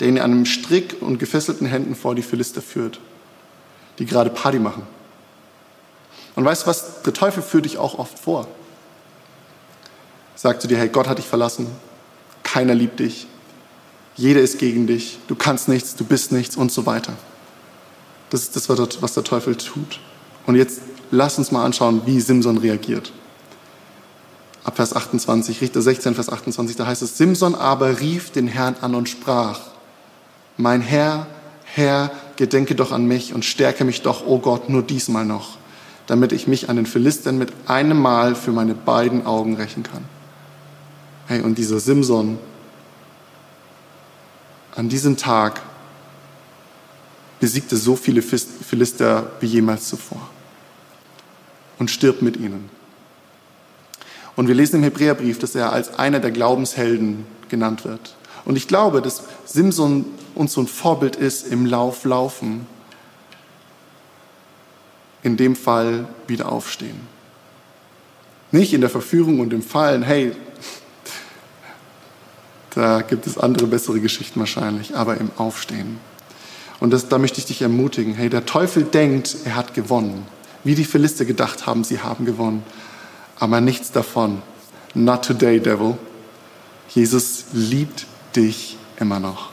der 0.00 0.08
ihn 0.08 0.18
an 0.18 0.32
einem 0.32 0.46
Strick 0.46 0.96
und 1.00 1.18
gefesselten 1.18 1.68
Händen 1.68 1.94
vor 1.94 2.16
die 2.16 2.22
Philister 2.22 2.60
führt, 2.60 2.98
die 4.00 4.04
gerade 4.04 4.30
Party 4.30 4.58
machen. 4.58 4.82
Und 6.34 6.44
weißt 6.44 6.64
du 6.64 6.66
was? 6.66 7.02
Der 7.02 7.12
Teufel 7.12 7.40
führt 7.40 7.66
dich 7.66 7.78
auch 7.78 8.00
oft 8.00 8.18
vor. 8.18 8.48
Sagt 10.34 10.60
zu 10.60 10.66
dir, 10.66 10.76
hey, 10.76 10.88
Gott 10.88 11.06
hat 11.06 11.18
dich 11.18 11.26
verlassen, 11.26 11.68
keiner 12.42 12.74
liebt 12.74 12.98
dich, 12.98 13.28
jeder 14.16 14.40
ist 14.40 14.58
gegen 14.58 14.88
dich, 14.88 15.20
du 15.28 15.36
kannst 15.36 15.68
nichts, 15.68 15.94
du 15.94 16.04
bist 16.04 16.32
nichts 16.32 16.56
und 16.56 16.72
so 16.72 16.84
weiter. 16.84 17.12
Das 18.30 18.42
ist 18.42 18.56
das, 18.56 18.68
was 18.68 19.14
der 19.14 19.22
Teufel 19.22 19.54
tut. 19.54 20.00
Und 20.46 20.56
jetzt 20.56 20.80
lass 21.12 21.38
uns 21.38 21.52
mal 21.52 21.64
anschauen, 21.64 22.02
wie 22.06 22.20
Simson 22.20 22.58
reagiert. 22.58 23.12
Ab 24.64 24.76
Vers 24.76 24.96
28, 24.96 25.60
Richter 25.60 25.82
16, 25.82 26.14
Vers 26.14 26.30
28, 26.30 26.74
da 26.76 26.86
heißt 26.86 27.02
es, 27.02 27.18
Simson 27.18 27.54
aber 27.54 28.00
rief 28.00 28.30
den 28.30 28.48
Herrn 28.48 28.76
an 28.80 28.94
und 28.94 29.10
sprach, 29.10 29.60
mein 30.56 30.80
Herr, 30.80 31.26
Herr, 31.64 32.10
gedenke 32.36 32.74
doch 32.74 32.90
an 32.90 33.04
mich 33.04 33.34
und 33.34 33.44
stärke 33.44 33.84
mich 33.84 34.00
doch, 34.00 34.22
o 34.22 34.36
oh 34.36 34.38
Gott, 34.38 34.70
nur 34.70 34.82
diesmal 34.82 35.26
noch, 35.26 35.58
damit 36.06 36.32
ich 36.32 36.46
mich 36.46 36.70
an 36.70 36.76
den 36.76 36.86
Philistern 36.86 37.36
mit 37.36 37.52
einem 37.66 38.00
Mal 38.00 38.34
für 38.34 38.52
meine 38.52 38.74
beiden 38.74 39.26
Augen 39.26 39.54
rächen 39.56 39.82
kann. 39.82 40.04
Hey, 41.26 41.42
und 41.42 41.58
dieser 41.58 41.78
Simson, 41.78 42.38
an 44.74 44.88
diesem 44.88 45.16
Tag 45.18 45.60
besiegte 47.38 47.76
so 47.76 47.96
viele 47.96 48.22
Philister 48.22 49.30
wie 49.40 49.46
jemals 49.46 49.88
zuvor 49.88 50.20
und 51.78 51.90
stirbt 51.90 52.22
mit 52.22 52.38
ihnen. 52.38 52.70
Und 54.36 54.48
wir 54.48 54.54
lesen 54.54 54.76
im 54.76 54.82
Hebräerbrief, 54.82 55.38
dass 55.38 55.54
er 55.54 55.72
als 55.72 55.94
einer 55.98 56.20
der 56.20 56.30
Glaubenshelden 56.30 57.26
genannt 57.48 57.84
wird. 57.84 58.16
Und 58.44 58.56
ich 58.56 58.68
glaube, 58.68 59.00
dass 59.00 59.24
Simson 59.46 60.04
uns 60.34 60.52
so 60.52 60.60
ein 60.60 60.66
Vorbild 60.66 61.16
ist 61.16 61.46
im 61.46 61.66
Lauf 61.66 62.04
laufen. 62.04 62.66
In 65.22 65.36
dem 65.36 65.56
Fall 65.56 66.06
wieder 66.26 66.50
aufstehen. 66.50 67.00
Nicht 68.50 68.74
in 68.74 68.80
der 68.80 68.90
Verführung 68.90 69.40
und 69.40 69.52
im 69.52 69.62
Fallen, 69.62 70.02
hey, 70.02 70.32
da 72.74 73.02
gibt 73.02 73.26
es 73.26 73.38
andere 73.38 73.66
bessere 73.66 74.00
Geschichten 74.00 74.40
wahrscheinlich, 74.40 74.96
aber 74.96 75.16
im 75.16 75.30
Aufstehen. 75.36 75.98
Und 76.80 76.92
das, 76.92 77.08
da 77.08 77.18
möchte 77.18 77.38
ich 77.38 77.46
dich 77.46 77.62
ermutigen, 77.62 78.14
hey, 78.14 78.28
der 78.28 78.46
Teufel 78.46 78.82
denkt, 78.82 79.36
er 79.44 79.54
hat 79.54 79.74
gewonnen. 79.74 80.26
Wie 80.64 80.74
die 80.74 80.84
Philister 80.84 81.24
gedacht 81.24 81.66
haben, 81.66 81.84
sie 81.84 82.00
haben 82.00 82.24
gewonnen. 82.24 82.64
Aber 83.38 83.60
nichts 83.60 83.92
davon. 83.92 84.42
Not 84.94 85.24
today, 85.24 85.60
Devil. 85.60 85.96
Jesus 86.88 87.46
liebt 87.52 88.06
dich 88.36 88.76
immer 88.98 89.20
noch. 89.20 89.50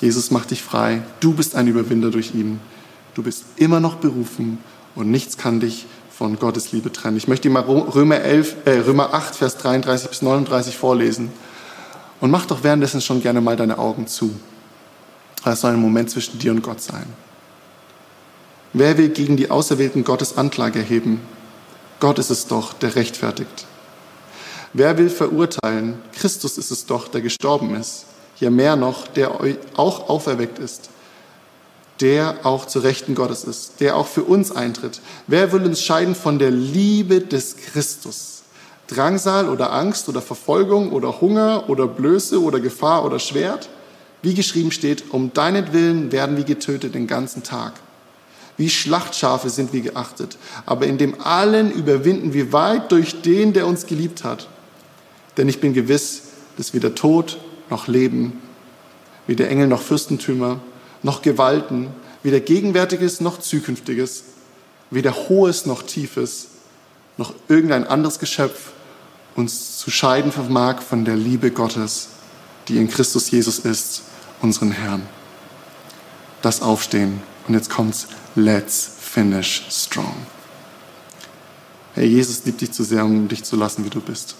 Jesus 0.00 0.30
macht 0.30 0.50
dich 0.50 0.62
frei. 0.62 1.02
Du 1.20 1.34
bist 1.34 1.54
ein 1.54 1.66
Überwinder 1.66 2.10
durch 2.10 2.34
ihn. 2.34 2.60
Du 3.14 3.22
bist 3.22 3.44
immer 3.56 3.80
noch 3.80 3.96
berufen 3.96 4.58
und 4.94 5.10
nichts 5.10 5.36
kann 5.36 5.60
dich 5.60 5.86
von 6.10 6.38
Gottes 6.38 6.72
Liebe 6.72 6.92
trennen. 6.92 7.16
Ich 7.16 7.28
möchte 7.28 7.48
dir 7.48 7.52
mal 7.52 7.62
Römer, 7.62 8.20
11, 8.20 8.56
äh, 8.66 8.78
Römer 8.78 9.14
8, 9.14 9.34
Vers 9.34 9.56
33 9.58 10.08
bis 10.08 10.22
39 10.22 10.76
vorlesen. 10.76 11.30
Und 12.20 12.30
mach 12.30 12.46
doch 12.46 12.62
währenddessen 12.62 13.00
schon 13.00 13.22
gerne 13.22 13.40
mal 13.40 13.56
deine 13.56 13.78
Augen 13.78 14.06
zu. 14.06 14.30
Es 15.44 15.62
soll 15.62 15.72
ein 15.72 15.80
Moment 15.80 16.10
zwischen 16.10 16.38
dir 16.38 16.52
und 16.52 16.62
Gott 16.62 16.82
sein. 16.82 17.06
Wer 18.72 18.98
will 18.98 19.08
gegen 19.08 19.36
die 19.36 19.50
Auserwählten 19.50 20.04
Gottes 20.04 20.36
Anklage 20.36 20.78
erheben? 20.78 21.20
Gott 22.00 22.18
ist 22.18 22.30
es 22.30 22.46
doch, 22.46 22.72
der 22.72 22.96
rechtfertigt. 22.96 23.66
Wer 24.72 24.96
will 24.96 25.10
verurteilen? 25.10 25.98
Christus 26.12 26.56
ist 26.56 26.70
es 26.70 26.86
doch, 26.86 27.08
der 27.08 27.20
gestorben 27.20 27.74
ist. 27.74 28.06
Ja 28.38 28.48
mehr 28.48 28.74
noch, 28.74 29.06
der 29.06 29.38
auch 29.76 30.08
auferweckt 30.08 30.58
ist, 30.58 30.88
der 32.00 32.38
auch 32.44 32.66
zu 32.66 32.78
Rechten 32.78 33.14
Gottes 33.14 33.44
ist, 33.44 33.80
der 33.80 33.96
auch 33.96 34.06
für 34.06 34.22
uns 34.22 34.50
eintritt. 34.50 35.02
Wer 35.26 35.52
will 35.52 35.62
uns 35.64 35.82
scheiden 35.82 36.14
von 36.14 36.38
der 36.38 36.50
Liebe 36.50 37.20
des 37.20 37.56
Christus? 37.56 38.42
Drangsal 38.86 39.50
oder 39.50 39.72
Angst 39.72 40.08
oder 40.08 40.22
Verfolgung 40.22 40.92
oder 40.92 41.20
Hunger 41.20 41.68
oder 41.68 41.86
Blöße 41.86 42.42
oder 42.42 42.60
Gefahr 42.60 43.04
oder 43.04 43.18
Schwert? 43.18 43.68
Wie 44.22 44.34
geschrieben 44.34 44.72
steht, 44.72 45.10
um 45.10 45.34
deinetwillen 45.34 46.12
werden 46.12 46.38
wir 46.38 46.44
getötet 46.44 46.94
den 46.94 47.06
ganzen 47.06 47.42
Tag. 47.42 47.74
Wie 48.60 48.68
Schlachtschafe 48.68 49.48
sind 49.48 49.72
wir 49.72 49.80
geachtet, 49.80 50.36
aber 50.66 50.86
in 50.86 50.98
dem 50.98 51.18
allen 51.18 51.72
überwinden 51.72 52.34
wir 52.34 52.52
weit 52.52 52.92
durch 52.92 53.22
den, 53.22 53.54
der 53.54 53.66
uns 53.66 53.86
geliebt 53.86 54.22
hat. 54.22 54.48
Denn 55.38 55.48
ich 55.48 55.62
bin 55.62 55.72
gewiss, 55.72 56.24
dass 56.58 56.74
weder 56.74 56.94
Tod 56.94 57.38
noch 57.70 57.88
Leben, 57.88 58.38
weder 59.26 59.48
Engel 59.48 59.66
noch 59.66 59.80
Fürstentümer, 59.80 60.60
noch 61.02 61.22
Gewalten, 61.22 61.88
weder 62.22 62.38
Gegenwärtiges 62.38 63.22
noch 63.22 63.40
Zukünftiges, 63.40 64.24
weder 64.90 65.14
Hohes 65.14 65.64
noch 65.64 65.82
Tiefes, 65.82 66.48
noch 67.16 67.32
irgendein 67.48 67.86
anderes 67.86 68.18
Geschöpf 68.18 68.72
uns 69.36 69.78
zu 69.78 69.90
scheiden 69.90 70.32
vermag 70.32 70.82
von 70.82 71.06
der 71.06 71.16
Liebe 71.16 71.50
Gottes, 71.50 72.08
die 72.68 72.76
in 72.76 72.90
Christus 72.90 73.30
Jesus 73.30 73.60
ist, 73.60 74.02
unseren 74.42 74.72
Herrn. 74.72 75.08
Das 76.42 76.60
Aufstehen. 76.60 77.29
Und 77.50 77.56
jetzt 77.56 77.68
kommt's. 77.68 78.06
Let's 78.36 78.88
finish 79.00 79.66
strong. 79.68 80.14
Herr 81.94 82.04
Jesus 82.04 82.44
liebt 82.44 82.60
dich 82.60 82.70
zu 82.70 82.84
sehr, 82.84 83.04
um 83.04 83.26
dich 83.26 83.42
zu 83.42 83.56
lassen, 83.56 83.84
wie 83.84 83.90
du 83.90 84.00
bist. 84.00 84.36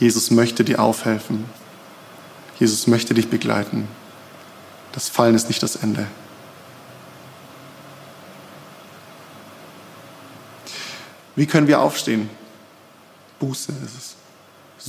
Jesus 0.00 0.32
möchte 0.32 0.64
dir 0.64 0.82
aufhelfen. 0.82 1.44
Jesus 2.58 2.88
möchte 2.88 3.14
dich 3.14 3.28
begleiten. 3.30 3.86
Das 4.90 5.08
Fallen 5.08 5.36
ist 5.36 5.46
nicht 5.46 5.62
das 5.62 5.76
Ende. 5.76 6.08
Wie 11.36 11.46
können 11.46 11.68
wir 11.68 11.80
aufstehen? 11.80 12.28
Buße 13.38 13.70
ist 13.84 13.96
es. 13.96 14.16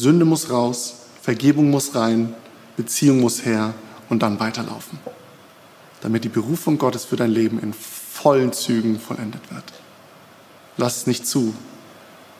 Sünde 0.01 0.25
muss 0.25 0.49
raus, 0.49 0.95
Vergebung 1.21 1.69
muss 1.69 1.93
rein, 1.93 2.33
Beziehung 2.75 3.19
muss 3.19 3.45
her 3.45 3.75
und 4.09 4.23
dann 4.23 4.39
weiterlaufen. 4.39 4.97
Damit 6.01 6.23
die 6.23 6.29
Berufung 6.29 6.77
Gottes 6.77 7.05
für 7.05 7.15
dein 7.15 7.31
Leben 7.31 7.59
in 7.59 7.73
vollen 7.73 8.53
Zügen 8.53 8.99
vollendet 8.99 9.51
wird. 9.51 9.63
Lass 10.77 10.97
es 10.97 11.07
nicht 11.07 11.25
zu, 11.25 11.53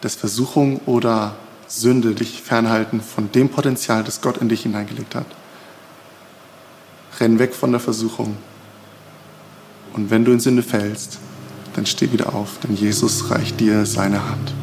dass 0.02 0.16
Versuchung 0.16 0.80
oder 0.86 1.36
Sünde 1.68 2.14
dich 2.14 2.42
fernhalten 2.42 3.02
von 3.02 3.32
dem 3.32 3.50
Potenzial, 3.50 4.04
das 4.04 4.22
Gott 4.22 4.38
in 4.38 4.50
dich 4.50 4.64
hineingelegt 4.64 5.16
hat. 5.16 5.28
Renn 7.20 7.40
weg 7.40 7.54
von 7.54 7.72
der 7.72 7.80
Versuchung. 7.80 8.36
Und 9.94 10.10
wenn 10.10 10.26
du 10.26 10.32
in 10.32 10.40
Sünde 10.40 10.64
fällst, 10.64 11.20
dann 11.76 11.86
steh 11.86 12.12
wieder 12.12 12.36
auf, 12.36 12.60
denn 12.60 12.76
Jesus 12.76 13.30
reicht 13.30 13.60
dir 13.60 13.86
seine 13.86 14.28
Hand. 14.28 14.54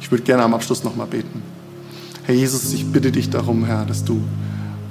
Ich 0.00 0.10
würde 0.10 0.24
gerne 0.24 0.42
am 0.42 0.54
Abschluss 0.54 0.84
nochmal 0.84 1.06
beten. 1.06 1.42
Herr 2.24 2.34
Jesus, 2.34 2.72
ich 2.72 2.90
bitte 2.90 3.12
dich 3.12 3.30
darum, 3.30 3.64
Herr, 3.64 3.84
dass 3.84 4.04
du 4.04 4.22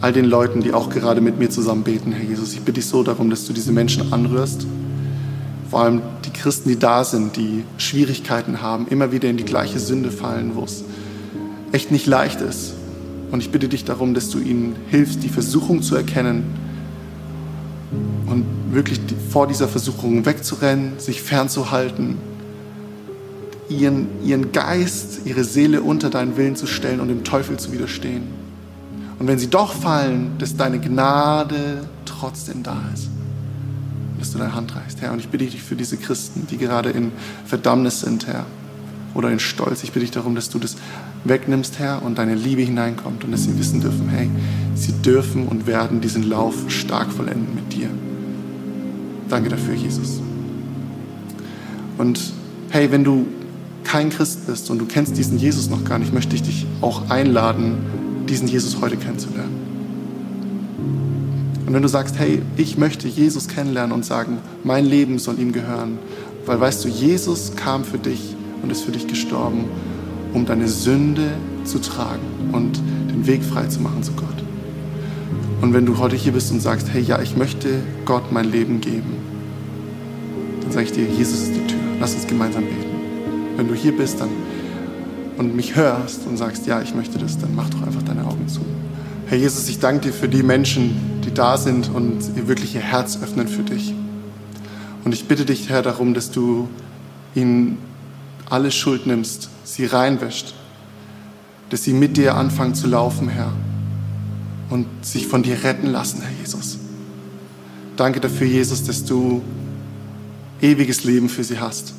all 0.01 0.13
den 0.13 0.25
Leuten, 0.25 0.61
die 0.61 0.73
auch 0.73 0.89
gerade 0.89 1.21
mit 1.21 1.39
mir 1.39 1.49
zusammen 1.49 1.83
beten, 1.83 2.11
Herr 2.11 2.23
Jesus, 2.23 2.53
ich 2.53 2.59
bitte 2.59 2.73
dich 2.73 2.85
so 2.85 3.03
darum, 3.03 3.29
dass 3.29 3.45
du 3.45 3.53
diese 3.53 3.71
Menschen 3.71 4.13
anrührst. 4.13 4.65
Vor 5.69 5.81
allem 5.81 6.01
die 6.25 6.31
Christen, 6.31 6.69
die 6.69 6.79
da 6.79 7.03
sind, 7.03 7.35
die 7.35 7.63
Schwierigkeiten 7.77 8.61
haben, 8.61 8.87
immer 8.87 9.11
wieder 9.11 9.29
in 9.29 9.37
die 9.37 9.45
gleiche 9.45 9.79
Sünde 9.79 10.09
fallen, 10.09 10.55
wo 10.55 10.63
es 10.63 10.83
echt 11.71 11.91
nicht 11.91 12.07
leicht 12.07 12.41
ist. 12.41 12.73
Und 13.31 13.41
ich 13.41 13.51
bitte 13.51 13.67
dich 13.67 13.85
darum, 13.85 14.13
dass 14.13 14.29
du 14.29 14.39
ihnen 14.39 14.75
hilfst, 14.87 15.21
die 15.21 15.29
Versuchung 15.29 15.83
zu 15.83 15.95
erkennen 15.95 16.43
und 18.25 18.45
wirklich 18.71 18.99
vor 19.29 19.47
dieser 19.47 19.67
Versuchung 19.67 20.25
wegzurennen, 20.25 20.93
sich 20.97 21.21
fernzuhalten, 21.21 22.17
ihren, 23.69 24.07
ihren 24.23 24.51
Geist, 24.51 25.21
ihre 25.25 25.43
Seele 25.43 25.81
unter 25.81 26.09
deinen 26.09 26.37
Willen 26.37 26.55
zu 26.55 26.65
stellen 26.65 26.99
und 26.99 27.09
dem 27.09 27.23
Teufel 27.23 27.57
zu 27.57 27.71
widerstehen. 27.71 28.38
Und 29.19 29.27
wenn 29.27 29.37
sie 29.37 29.49
doch 29.49 29.73
fallen, 29.73 30.31
dass 30.39 30.55
deine 30.55 30.79
Gnade 30.79 31.87
trotzdem 32.05 32.63
da 32.63 32.77
ist. 32.93 33.09
Dass 34.17 34.31
du 34.31 34.37
deine 34.37 34.55
Hand 34.55 34.75
reichst, 34.75 35.01
Herr. 35.01 35.11
Und 35.11 35.19
ich 35.19 35.27
bitte 35.27 35.45
dich 35.45 35.61
für 35.61 35.75
diese 35.75 35.97
Christen, 35.97 36.47
die 36.49 36.57
gerade 36.57 36.89
in 36.89 37.11
Verdammnis 37.45 38.01
sind, 38.01 38.27
Herr. 38.27 38.45
Oder 39.13 39.31
in 39.31 39.39
Stolz. 39.39 39.83
Ich 39.83 39.91
bitte 39.91 40.05
dich 40.05 40.11
darum, 40.11 40.35
dass 40.35 40.49
du 40.49 40.59
das 40.59 40.77
wegnimmst, 41.23 41.79
Herr, 41.79 42.03
und 42.03 42.17
deine 42.17 42.35
Liebe 42.35 42.61
hineinkommt 42.61 43.23
und 43.23 43.31
dass 43.31 43.43
sie 43.43 43.57
wissen 43.59 43.81
dürfen, 43.81 44.07
hey, 44.09 44.29
sie 44.75 44.93
dürfen 44.93 45.47
und 45.47 45.67
werden 45.67 45.99
diesen 45.99 46.23
Lauf 46.23 46.69
stark 46.69 47.11
vollenden 47.11 47.55
mit 47.55 47.73
dir. 47.73 47.89
Danke 49.27 49.49
dafür, 49.49 49.73
Jesus. 49.73 50.21
Und 51.97 52.33
hey, 52.69 52.91
wenn 52.91 53.03
du 53.03 53.27
kein 53.83 54.09
Christ 54.09 54.47
bist 54.47 54.69
und 54.69 54.79
du 54.79 54.85
kennst 54.85 55.17
diesen 55.17 55.39
Jesus 55.39 55.69
noch 55.69 55.83
gar 55.83 55.99
nicht, 55.99 56.13
möchte 56.13 56.35
ich 56.35 56.43
dich 56.43 56.65
auch 56.81 57.09
einladen, 57.09 57.77
diesen 58.29 58.47
Jesus 58.47 58.79
heute 58.79 58.97
kennenzulernen. 58.97 59.69
Und 61.65 61.73
wenn 61.73 61.81
du 61.81 61.87
sagst, 61.87 62.17
hey, 62.17 62.41
ich 62.57 62.77
möchte 62.77 63.07
Jesus 63.07 63.47
kennenlernen 63.47 63.91
und 63.91 64.05
sagen, 64.05 64.39
mein 64.63 64.85
Leben 64.85 65.19
soll 65.19 65.39
ihm 65.39 65.51
gehören, 65.51 65.99
weil 66.45 66.59
weißt 66.59 66.83
du, 66.83 66.87
Jesus 66.87 67.55
kam 67.55 67.83
für 67.83 67.99
dich 67.99 68.35
und 68.63 68.71
ist 68.71 68.81
für 68.81 68.91
dich 68.91 69.07
gestorben, 69.07 69.65
um 70.33 70.45
deine 70.45 70.67
Sünde 70.67 71.31
zu 71.65 71.79
tragen 71.79 72.25
und 72.51 72.79
den 73.11 73.27
Weg 73.27 73.43
frei 73.43 73.67
zu 73.67 73.81
machen 73.81 74.01
zu 74.03 74.13
Gott. 74.13 74.27
Und 75.61 75.73
wenn 75.73 75.85
du 75.85 75.97
heute 75.97 76.15
hier 76.15 76.31
bist 76.31 76.51
und 76.51 76.61
sagst, 76.61 76.87
hey, 76.91 77.01
ja, 77.01 77.21
ich 77.21 77.35
möchte 77.35 77.81
Gott 78.05 78.31
mein 78.31 78.49
Leben 78.49 78.81
geben, 78.81 79.17
dann 80.61 80.71
sage 80.71 80.85
ich 80.85 80.91
dir, 80.91 81.05
Jesus 81.05 81.41
ist 81.41 81.51
die 81.53 81.67
Tür. 81.67 81.79
Lass 81.99 82.15
uns 82.15 82.25
gemeinsam 82.25 82.63
beten. 82.63 83.57
Wenn 83.57 83.67
du 83.67 83.73
hier 83.73 83.95
bist 83.95 84.21
dann, 84.21 84.29
und 85.39 85.55
mich 85.55 85.77
hörst 85.77 86.27
und 86.27 86.35
sagst, 86.35 86.67
ja, 86.67 86.81
ich 86.81 86.93
möchte 86.93 87.17
das, 87.17 87.37
dann 87.37 87.55
mach 87.55 87.69
doch 87.69 87.81
einfach 87.81 88.03
deine 88.03 88.25
Augen 88.25 88.49
zu. 88.49 88.59
Herr 89.25 89.37
Jesus, 89.37 89.69
ich 89.69 89.79
danke 89.79 90.07
dir 90.07 90.13
für 90.13 90.27
die 90.27 90.43
Menschen, 90.43 91.21
die 91.23 91.33
da 91.33 91.55
sind 91.55 91.89
und 91.89 92.19
ihr 92.35 92.49
wirklich 92.49 92.75
ihr 92.75 92.81
Herz 92.81 93.17
öffnen 93.23 93.47
für 93.47 93.63
dich. 93.63 93.93
Und 95.05 95.13
ich 95.13 95.29
bitte 95.29 95.45
dich, 95.45 95.69
Herr, 95.69 95.81
darum, 95.81 96.13
dass 96.13 96.29
du 96.29 96.67
ihnen 97.35 97.77
alle 98.49 98.69
Schuld 98.69 99.07
nimmst, 99.07 99.49
sie 99.63 99.85
reinwäscht, 99.85 100.53
dass 101.69 101.85
sie 101.85 101.93
mit 101.93 102.17
dir 102.17 102.35
anfangen 102.35 102.75
zu 102.75 102.87
laufen, 102.87 103.29
Herr, 103.29 103.53
und 104.69 104.87
sich 105.05 105.25
von 105.25 105.41
dir 105.41 105.63
retten 105.63 105.87
lassen, 105.87 106.21
Herr 106.21 106.37
Jesus. 106.41 106.79
Danke 107.95 108.19
dafür, 108.19 108.45
Jesus, 108.45 108.83
dass 108.83 109.05
du 109.05 109.41
ewiges 110.61 111.05
Leben 111.05 111.29
für 111.29 111.45
sie 111.45 111.59
hast. 111.59 111.93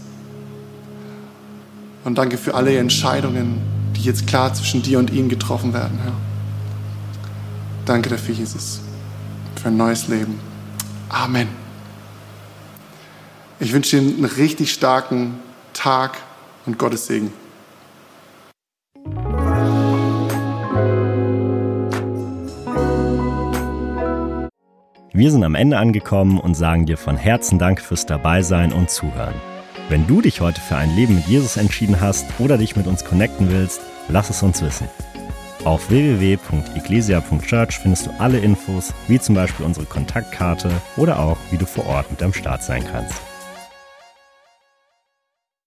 Und 2.04 2.16
danke 2.16 2.38
für 2.38 2.54
alle 2.54 2.76
Entscheidungen, 2.78 3.60
die 3.96 4.02
jetzt 4.02 4.26
klar 4.26 4.54
zwischen 4.54 4.82
dir 4.82 4.98
und 4.98 5.10
ihnen 5.10 5.28
getroffen 5.28 5.72
werden, 5.74 5.98
Herr. 6.02 6.12
Danke 7.84 8.08
dafür, 8.08 8.34
Jesus, 8.34 8.80
für 9.60 9.68
ein 9.68 9.76
neues 9.76 10.08
Leben. 10.08 10.38
Amen. 11.08 11.48
Ich 13.58 13.72
wünsche 13.72 14.00
dir 14.00 14.14
einen 14.14 14.24
richtig 14.24 14.72
starken 14.72 15.34
Tag 15.74 16.18
und 16.66 16.78
Gottes 16.78 17.06
Segen. 17.06 17.32
Wir 25.12 25.30
sind 25.30 25.44
am 25.44 25.54
Ende 25.54 25.76
angekommen 25.76 26.38
und 26.38 26.54
sagen 26.54 26.86
dir 26.86 26.96
von 26.96 27.16
Herzen 27.16 27.58
Dank 27.58 27.82
fürs 27.82 28.06
Dabeisein 28.06 28.72
und 28.72 28.88
Zuhören. 28.88 29.34
Wenn 29.90 30.06
du 30.06 30.20
dich 30.20 30.40
heute 30.40 30.60
für 30.60 30.76
ein 30.76 30.94
Leben 30.94 31.16
mit 31.16 31.26
Jesus 31.26 31.56
entschieden 31.56 32.00
hast 32.00 32.24
oder 32.38 32.56
dich 32.58 32.76
mit 32.76 32.86
uns 32.86 33.04
connecten 33.04 33.50
willst, 33.50 33.80
lass 34.06 34.30
es 34.30 34.40
uns 34.40 34.62
wissen. 34.62 34.86
Auf 35.64 35.90
www.ecclesia.church 35.90 37.78
findest 37.80 38.06
du 38.06 38.10
alle 38.20 38.38
Infos, 38.38 38.94
wie 39.08 39.18
zum 39.18 39.34
Beispiel 39.34 39.66
unsere 39.66 39.86
Kontaktkarte 39.86 40.70
oder 40.96 41.18
auch, 41.18 41.38
wie 41.50 41.56
du 41.56 41.66
vor 41.66 41.86
Ort 41.86 42.08
mit 42.08 42.22
am 42.22 42.32
Start 42.32 42.62
sein 42.62 42.84
kannst. 42.84 43.29